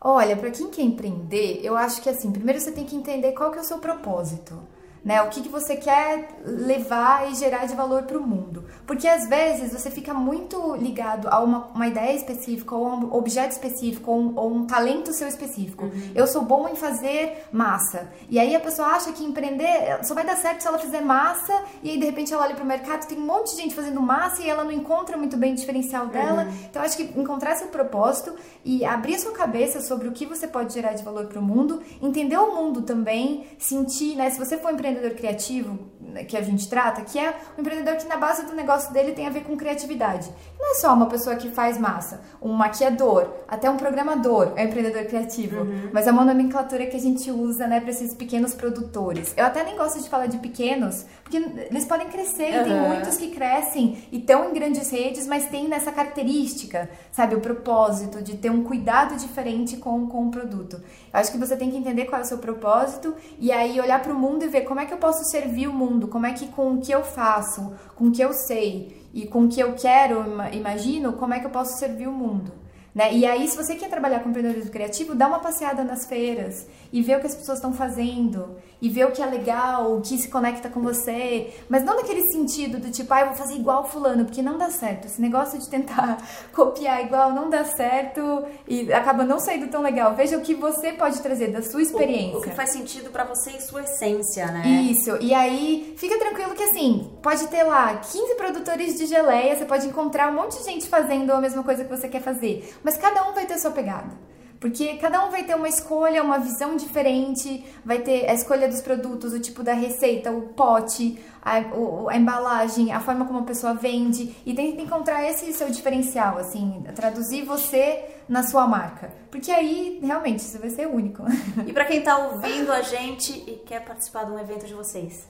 Olha, 0.00 0.36
para 0.36 0.50
quem 0.50 0.68
quer 0.68 0.82
empreender, 0.82 1.60
eu 1.62 1.76
acho 1.76 2.02
que 2.02 2.10
assim, 2.10 2.30
primeiro 2.30 2.60
você 2.60 2.72
tem 2.72 2.84
que 2.84 2.94
entender 2.94 3.32
qual 3.32 3.50
que 3.50 3.58
é 3.58 3.62
o 3.62 3.64
seu 3.64 3.78
propósito 3.78 4.60
né? 5.06 5.22
O 5.22 5.28
que, 5.28 5.40
que 5.40 5.48
você 5.48 5.76
quer 5.76 6.28
levar 6.44 7.30
e 7.30 7.34
gerar 7.36 7.64
de 7.64 7.76
valor 7.76 8.02
para 8.02 8.18
o 8.18 8.26
mundo. 8.26 8.64
Porque 8.84 9.06
às 9.06 9.28
vezes 9.28 9.72
você 9.72 9.88
fica 9.88 10.12
muito 10.12 10.74
ligado 10.74 11.28
a 11.28 11.38
uma, 11.38 11.66
uma 11.68 11.86
ideia 11.86 12.12
específica, 12.12 12.74
ou 12.74 12.88
um 12.88 13.14
objeto 13.14 13.52
específico, 13.52 14.10
ou 14.10 14.18
um, 14.18 14.32
ou 14.36 14.52
um 14.52 14.66
talento 14.66 15.12
seu 15.12 15.28
específico. 15.28 15.84
Uhum. 15.84 16.10
Eu 16.12 16.26
sou 16.26 16.42
bom 16.42 16.68
em 16.68 16.74
fazer 16.74 17.44
massa. 17.52 18.10
E 18.28 18.36
aí 18.36 18.56
a 18.56 18.58
pessoa 18.58 18.88
acha 18.88 19.12
que 19.12 19.22
empreender 19.22 20.04
só 20.04 20.12
vai 20.12 20.26
dar 20.26 20.36
certo 20.36 20.62
se 20.62 20.66
ela 20.66 20.78
fizer 20.78 21.00
massa, 21.00 21.52
e 21.84 21.90
aí 21.90 21.98
de 22.00 22.04
repente 22.04 22.34
ela 22.34 22.42
olha 22.42 22.56
para 22.56 22.64
o 22.64 22.66
mercado, 22.66 23.06
tem 23.06 23.16
um 23.16 23.26
monte 23.26 23.54
de 23.54 23.62
gente 23.62 23.76
fazendo 23.76 24.02
massa 24.02 24.42
e 24.42 24.50
ela 24.50 24.64
não 24.64 24.72
encontra 24.72 25.16
muito 25.16 25.36
bem 25.36 25.52
o 25.52 25.56
diferencial 25.56 26.08
dela. 26.08 26.42
Uhum. 26.42 26.52
Então 26.68 26.82
acho 26.82 26.96
que 26.96 27.04
encontrar 27.18 27.54
seu 27.54 27.68
propósito 27.68 28.34
e 28.64 28.84
abrir 28.84 29.14
a 29.14 29.18
sua 29.20 29.32
cabeça 29.32 29.80
sobre 29.80 30.08
o 30.08 30.12
que 30.12 30.26
você 30.26 30.48
pode 30.48 30.74
gerar 30.74 30.94
de 30.94 31.04
valor 31.04 31.26
para 31.26 31.38
o 31.38 31.42
mundo, 31.42 31.80
entender 32.02 32.38
o 32.38 32.56
mundo 32.56 32.82
também, 32.82 33.46
sentir, 33.56 34.16
né? 34.16 34.30
Se 34.30 34.38
você 34.38 34.56
for 34.56 34.72
empreender 34.72 34.95
empreendedor 34.96 35.16
criativo 35.16 35.78
né, 36.16 36.24
que 36.24 36.36
a 36.36 36.42
gente 36.42 36.68
trata, 36.68 37.02
que 37.02 37.18
é 37.18 37.34
o 37.56 37.60
empreendedor 37.60 37.96
que 37.96 38.06
na 38.06 38.16
base 38.16 38.46
do 38.46 38.54
negócio 38.54 38.92
dele 38.92 39.12
tem 39.12 39.26
a 39.26 39.30
ver 39.30 39.44
com 39.44 39.56
criatividade. 39.56 40.30
Não 40.58 40.72
é 40.72 40.74
só 40.74 40.94
uma 40.94 41.06
pessoa 41.06 41.36
que 41.36 41.50
faz 41.50 41.78
massa, 41.78 42.22
um 42.40 42.52
maquiador, 42.52 43.28
até 43.46 43.68
um 43.68 43.76
programador 43.76 44.52
é 44.56 44.62
um 44.62 44.66
empreendedor 44.66 45.04
criativo, 45.04 45.60
uhum. 45.60 45.90
mas 45.92 46.06
é 46.06 46.10
uma 46.10 46.24
nomenclatura 46.24 46.86
que 46.86 46.96
a 46.96 47.00
gente 47.00 47.30
usa, 47.30 47.66
né, 47.66 47.80
para 47.80 47.90
esses 47.90 48.14
pequenos 48.14 48.54
produtores. 48.54 49.34
Eu 49.36 49.44
até 49.44 49.62
nem 49.62 49.76
gosto 49.76 50.02
de 50.02 50.08
falar 50.08 50.26
de 50.26 50.38
pequenos, 50.38 51.04
porque 51.22 51.36
eles 51.36 51.84
podem 51.84 52.08
crescer, 52.08 52.54
uhum. 52.54 52.60
e 52.60 52.64
tem 52.64 52.80
muitos 52.80 53.16
que 53.16 53.30
crescem 53.30 53.98
e 54.10 54.18
estão 54.18 54.50
em 54.50 54.54
grandes 54.54 54.90
redes, 54.90 55.26
mas 55.26 55.46
tem 55.46 55.68
nessa 55.68 55.92
característica, 55.92 56.88
sabe, 57.12 57.34
o 57.34 57.40
propósito 57.40 58.22
de 58.22 58.36
ter 58.36 58.50
um 58.50 58.64
cuidado 58.64 59.16
diferente 59.16 59.76
com, 59.76 60.06
com 60.06 60.28
o 60.28 60.30
produto. 60.30 60.80
Eu 61.12 61.20
acho 61.20 61.30
que 61.30 61.38
você 61.38 61.56
tem 61.56 61.70
que 61.70 61.76
entender 61.76 62.06
qual 62.06 62.20
é 62.20 62.24
o 62.24 62.26
seu 62.26 62.38
propósito 62.38 63.14
e 63.38 63.52
aí 63.52 63.80
olhar 63.80 64.02
para 64.02 64.12
o 64.12 64.18
mundo 64.18 64.44
e 64.44 64.48
ver 64.48 64.62
como 64.62 64.80
é 64.80 64.85
que 64.86 64.94
eu 64.94 64.98
posso 64.98 65.24
servir 65.24 65.68
o 65.68 65.72
mundo, 65.72 66.08
como 66.08 66.26
é 66.26 66.32
que 66.32 66.48
com 66.48 66.74
o 66.74 66.80
que 66.80 66.92
eu 66.92 67.04
faço, 67.04 67.74
com 67.94 68.06
o 68.06 68.12
que 68.12 68.22
eu 68.22 68.32
sei 68.32 69.08
e 69.12 69.26
com 69.26 69.44
o 69.44 69.48
que 69.48 69.60
eu 69.60 69.74
quero, 69.74 70.24
imagino, 70.52 71.14
como 71.14 71.34
é 71.34 71.40
que 71.40 71.46
eu 71.46 71.50
posso 71.50 71.78
servir 71.78 72.08
o 72.08 72.12
mundo. 72.12 72.52
Né? 72.96 73.12
E 73.12 73.26
aí, 73.26 73.46
se 73.46 73.54
você 73.54 73.74
quer 73.74 73.90
trabalhar 73.90 74.20
com 74.20 74.30
empreendedorismo 74.30 74.72
criativo, 74.72 75.14
dá 75.14 75.28
uma 75.28 75.38
passeada 75.38 75.84
nas 75.84 76.06
feiras 76.06 76.66
e 76.90 77.02
vê 77.02 77.14
o 77.14 77.20
que 77.20 77.26
as 77.26 77.34
pessoas 77.34 77.58
estão 77.58 77.74
fazendo 77.74 78.56
e 78.80 78.88
vê 78.88 79.04
o 79.04 79.10
que 79.10 79.20
é 79.20 79.26
legal, 79.26 79.96
o 79.96 80.00
que 80.00 80.16
se 80.16 80.28
conecta 80.28 80.70
com 80.70 80.80
você, 80.80 81.52
mas 81.68 81.84
não 81.84 81.96
naquele 81.96 82.22
sentido 82.30 82.78
do 82.78 82.90
tipo, 82.90 83.12
ah, 83.12 83.20
eu 83.20 83.26
vou 83.26 83.34
fazer 83.34 83.54
igual 83.54 83.84
fulano, 83.84 84.24
porque 84.24 84.40
não 84.40 84.56
dá 84.56 84.70
certo. 84.70 85.04
Esse 85.04 85.20
negócio 85.20 85.58
de 85.58 85.68
tentar 85.68 86.16
copiar 86.54 87.04
igual 87.04 87.34
não 87.34 87.50
dá 87.50 87.64
certo 87.64 88.46
e 88.66 88.90
acaba 88.90 89.24
não 89.24 89.38
saindo 89.38 89.68
tão 89.68 89.82
legal. 89.82 90.14
Veja 90.14 90.38
o 90.38 90.40
que 90.40 90.54
você 90.54 90.90
pode 90.92 91.20
trazer 91.20 91.48
da 91.48 91.60
sua 91.60 91.82
experiência. 91.82 92.36
O, 92.36 92.38
o 92.38 92.42
que 92.42 92.50
faz 92.52 92.70
sentido 92.70 93.10
para 93.10 93.24
você 93.24 93.50
e 93.50 93.60
sua 93.60 93.82
essência, 93.82 94.46
né? 94.46 94.66
Isso. 94.66 95.18
E 95.20 95.34
aí, 95.34 95.94
fica 95.98 96.18
tranquilo 96.18 96.54
que 96.54 96.62
assim, 96.62 97.10
pode 97.22 97.46
ter 97.48 97.62
lá 97.62 97.94
15 97.96 98.36
produtores 98.36 98.96
de 98.96 99.04
geleia, 99.04 99.54
você 99.54 99.66
pode 99.66 99.86
encontrar 99.86 100.30
um 100.30 100.34
monte 100.34 100.56
de 100.56 100.64
gente 100.64 100.88
fazendo 100.88 101.30
a 101.32 101.40
mesma 101.42 101.62
coisa 101.62 101.84
que 101.84 101.90
você 101.90 102.08
quer 102.08 102.22
fazer, 102.22 102.74
mas 102.86 102.96
cada 102.96 103.28
um 103.28 103.32
vai 103.32 103.44
ter 103.46 103.58
sua 103.58 103.72
pegada. 103.72 104.14
Porque 104.60 104.94
cada 104.98 105.26
um 105.26 105.30
vai 105.32 105.42
ter 105.42 105.56
uma 105.56 105.68
escolha, 105.68 106.22
uma 106.22 106.38
visão 106.38 106.76
diferente, 106.76 107.66
vai 107.84 107.98
ter 107.98 108.30
a 108.30 108.32
escolha 108.32 108.68
dos 108.68 108.80
produtos, 108.80 109.32
o 109.32 109.40
tipo 109.40 109.64
da 109.64 109.72
receita, 109.72 110.30
o 110.30 110.42
pote, 110.42 111.18
a, 111.42 111.58
o, 111.76 112.08
a 112.08 112.16
embalagem, 112.16 112.92
a 112.92 113.00
forma 113.00 113.24
como 113.24 113.40
a 113.40 113.42
pessoa 113.42 113.74
vende. 113.74 114.36
E 114.46 114.54
tem 114.54 114.76
que 114.76 114.82
encontrar 114.82 115.28
esse 115.28 115.52
seu 115.52 115.68
diferencial, 115.68 116.38
assim, 116.38 116.84
traduzir 116.94 117.44
você 117.44 118.04
na 118.28 118.44
sua 118.44 118.68
marca. 118.68 119.12
Porque 119.32 119.50
aí, 119.50 119.98
realmente, 120.00 120.42
você 120.42 120.56
vai 120.56 120.70
ser 120.70 120.86
único. 120.86 121.24
E 121.66 121.72
para 121.72 121.86
quem 121.86 122.02
tá 122.02 122.16
ouvindo 122.16 122.70
a 122.70 122.82
gente 122.82 123.32
e 123.32 123.56
quer 123.66 123.84
participar 123.84 124.26
de 124.26 124.30
um 124.30 124.38
evento 124.38 124.64
de 124.64 124.74
vocês? 124.74 125.26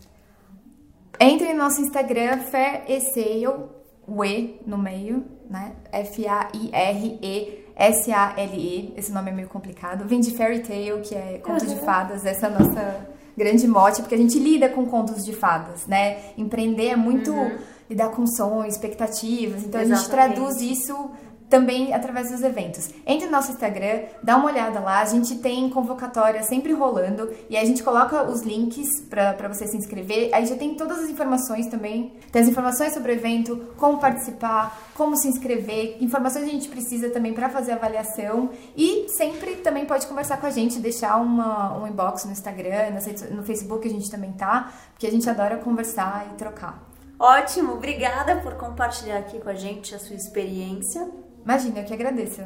Entre 1.18 1.54
no 1.54 1.64
nosso 1.64 1.81
Instagram, 1.81 2.42
Fair 2.42 2.85
Sale, 3.14 3.64
o 4.07 4.25
E 4.25 4.61
no 4.66 4.79
meio, 4.79 5.25
né? 5.49 5.73
F-A-I-R-E 5.92 7.66
S-A-L-E, 7.77 8.95
esse 8.97 9.12
nome 9.12 9.31
é 9.31 9.35
meio 9.35 9.49
complicado. 9.49 10.09
Vem 10.09 10.19
de 10.19 10.31
Fairy 10.31 10.61
Tale, 10.61 11.03
que 11.03 11.14
é 11.14 11.38
conto 11.45 11.66
uhum. 11.66 11.75
de 11.75 11.81
fadas, 11.81 12.25
essa 12.25 12.47
é 12.47 12.49
a 12.49 12.59
nossa 12.59 13.07
grande 13.37 13.69
mote, 13.69 14.01
porque 14.01 14.14
a 14.14 14.19
gente 14.19 14.38
lida 14.38 14.71
com 14.71 14.87
contos 14.87 15.23
de 15.25 15.35
fadas, 15.35 15.87
né? 15.87 16.16
Empreender 16.38 16.88
é 16.88 16.97
muito 16.97 17.33
uhum. 17.33 17.59
lidar 17.90 18.09
com 18.09 18.27
sonhos, 18.27 18.75
expectativas, 18.75 19.62
então 19.62 19.79
Exatamente. 19.79 19.92
a 19.92 19.97
gente 19.97 20.11
traduz 20.11 20.61
isso 20.62 21.11
também 21.48 21.94
através 21.94 22.30
dos 22.30 22.42
eventos. 22.42 22.90
Entre 23.06 23.26
no 23.26 23.32
nosso 23.32 23.52
Instagram, 23.52 24.02
dá 24.22 24.37
uma 24.37 24.46
olhada 24.46 24.80
lá, 24.80 25.00
a 25.00 25.04
gente 25.04 25.37
tem 25.37 25.68
convocatória 25.70 26.42
sempre 26.42 26.72
rolando 26.72 27.30
e 27.48 27.56
a 27.56 27.64
gente 27.64 27.82
coloca 27.82 28.22
os 28.24 28.42
links 28.42 28.88
para 29.09 29.48
você 29.48 29.66
se 29.66 29.76
inscrever. 29.76 30.30
Aí 30.32 30.46
já 30.46 30.56
tem 30.56 30.74
todas 30.74 30.98
as 30.98 31.11
informações 31.11 31.66
também, 31.66 32.12
tem 32.32 32.42
as 32.42 32.48
informações 32.48 32.92
sobre 32.92 33.12
o 33.12 33.14
evento, 33.14 33.74
como 33.76 33.98
participar, 33.98 34.76
como 34.94 35.16
se 35.16 35.28
inscrever, 35.28 35.96
informações 36.00 36.44
que 36.44 36.50
a 36.50 36.54
gente 36.54 36.68
precisa 36.68 37.11
também 37.11 37.32
para 37.32 37.48
fazer 37.48 37.72
avaliação 37.72 38.50
e 38.76 39.06
sempre 39.09 39.56
também 39.56 39.87
pode 39.87 40.06
conversar 40.06 40.38
com 40.38 40.46
a 40.46 40.50
gente, 40.50 40.78
deixar 40.78 41.16
uma, 41.16 41.78
um 41.78 41.87
inbox 41.87 42.24
no 42.24 42.32
Instagram, 42.32 42.90
no 43.30 43.42
Facebook 43.42 43.87
a 43.87 43.90
gente 43.90 44.11
também 44.11 44.32
tá, 44.32 44.72
porque 44.92 45.06
a 45.06 45.11
gente 45.11 45.28
adora 45.28 45.56
conversar 45.59 46.30
e 46.32 46.37
trocar. 46.37 46.82
Ótimo, 47.18 47.74
obrigada 47.74 48.37
por 48.37 48.54
compartilhar 48.54 49.18
aqui 49.18 49.40
com 49.40 49.48
a 49.48 49.54
gente 49.54 49.94
a 49.94 49.98
sua 49.98 50.14
experiência. 50.14 51.09
Imagina, 51.46 51.78
eu 51.78 51.85
que 51.85 51.94
agradeço. 51.94 52.42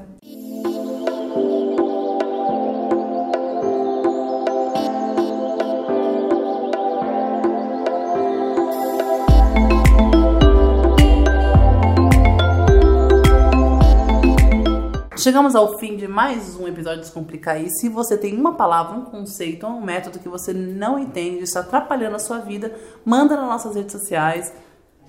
Chegamos 15.17 15.55
ao 15.55 15.79
fim 15.79 15.97
de 15.97 16.07
mais 16.07 16.57
um 16.57 16.69
episódio 16.69 17.01
Descomplicar. 17.01 17.59
E 17.59 17.71
se 17.71 17.89
você 17.89 18.19
tem 18.19 18.37
uma 18.37 18.55
palavra, 18.55 18.99
um 18.99 19.07
conceito 19.07 19.67
ou 19.67 19.73
um 19.73 19.81
método 19.81 20.19
que 20.19 20.29
você 20.29 20.53
não 20.53 20.99
entende, 20.99 21.45
está 21.45 21.61
atrapalhando 21.61 22.17
a 22.17 22.19
sua 22.19 22.41
vida, 22.41 22.79
manda 23.03 23.35
nas 23.35 23.49
nossas 23.49 23.77
redes 23.77 23.93
sociais 23.93 24.53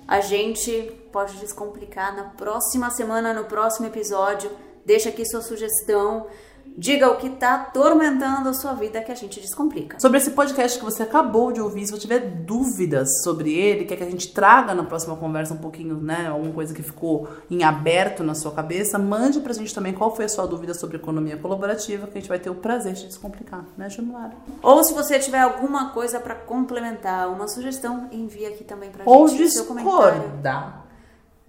a 0.06 0.20
gente 0.20 0.70
pode 1.12 1.36
descomplicar 1.38 2.14
na 2.14 2.24
próxima 2.24 2.90
semana, 2.90 3.32
no 3.32 3.44
próximo 3.44 3.86
episódio. 3.86 4.50
Deixa 4.84 5.08
aqui 5.08 5.24
sua 5.24 5.40
sugestão. 5.40 6.26
Diga 6.76 7.10
o 7.10 7.16
que 7.16 7.26
está 7.26 7.54
atormentando 7.54 8.48
a 8.48 8.54
sua 8.54 8.72
vida 8.72 9.00
que 9.02 9.12
a 9.12 9.14
gente 9.14 9.40
descomplica. 9.40 10.00
Sobre 10.00 10.18
esse 10.18 10.30
podcast 10.30 10.78
que 10.78 10.84
você 10.84 11.02
acabou 11.02 11.52
de 11.52 11.60
ouvir, 11.60 11.84
se 11.84 11.92
você 11.92 12.00
tiver 12.00 12.20
dúvidas 12.20 13.22
sobre 13.22 13.52
ele, 13.52 13.84
quer 13.84 13.96
que 13.96 14.02
a 14.02 14.10
gente 14.10 14.32
traga 14.32 14.74
na 14.74 14.82
próxima 14.82 15.16
conversa 15.16 15.54
um 15.54 15.58
pouquinho, 15.58 15.96
né, 15.96 16.28
alguma 16.28 16.52
coisa 16.52 16.72
que 16.72 16.82
ficou 16.82 17.28
em 17.50 17.62
aberto 17.62 18.24
na 18.24 18.34
sua 18.34 18.52
cabeça, 18.52 18.98
mande 18.98 19.40
pra 19.40 19.52
gente 19.52 19.74
também 19.74 19.92
qual 19.92 20.14
foi 20.14 20.24
a 20.24 20.28
sua 20.28 20.46
dúvida 20.46 20.72
sobre 20.74 20.96
economia 20.96 21.36
colaborativa, 21.36 22.06
que 22.06 22.18
a 22.18 22.20
gente 22.20 22.28
vai 22.28 22.38
ter 22.38 22.50
o 22.50 22.54
prazer 22.54 22.94
de 22.94 23.06
descomplicar, 23.06 23.64
né, 23.76 23.90
Januário? 23.90 24.36
Ou 24.62 24.82
se 24.82 24.94
você 24.94 25.18
tiver 25.18 25.40
alguma 25.40 25.90
coisa 25.90 26.18
para 26.20 26.34
complementar, 26.34 27.28
uma 27.28 27.48
sugestão, 27.48 28.08
envia 28.10 28.48
aqui 28.48 28.64
também 28.64 28.90
pra 28.90 29.02
Ou 29.04 29.28
gente 29.28 29.42
Ou 29.42 29.46
discorda. 29.46 30.81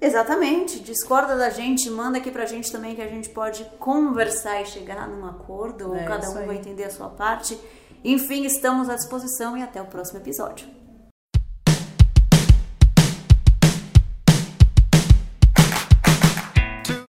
Exatamente, 0.04 0.82
discorda 0.82 1.38
da 1.38 1.50
gente, 1.50 1.90
manda 1.90 2.18
aqui 2.18 2.30
pra 2.30 2.46
gente 2.46 2.70
também 2.70 2.94
que 2.94 3.02
a 3.02 3.08
gente 3.08 3.30
pode 3.30 3.64
conversar 3.80 4.62
e 4.62 4.66
chegar 4.66 5.08
num 5.08 5.26
acordo, 5.26 5.96
é, 5.96 6.04
cada 6.04 6.30
um 6.30 6.34
vai 6.46 6.58
entender 6.58 6.84
a 6.84 6.90
sua 6.90 7.08
parte. 7.08 7.58
Enfim, 8.04 8.44
estamos 8.44 8.90
à 8.90 8.96
disposição 8.96 9.58
e 9.58 9.64
até 9.64 9.82
o 9.82 9.86
próximo 9.86 10.20
episódio. 10.20 10.83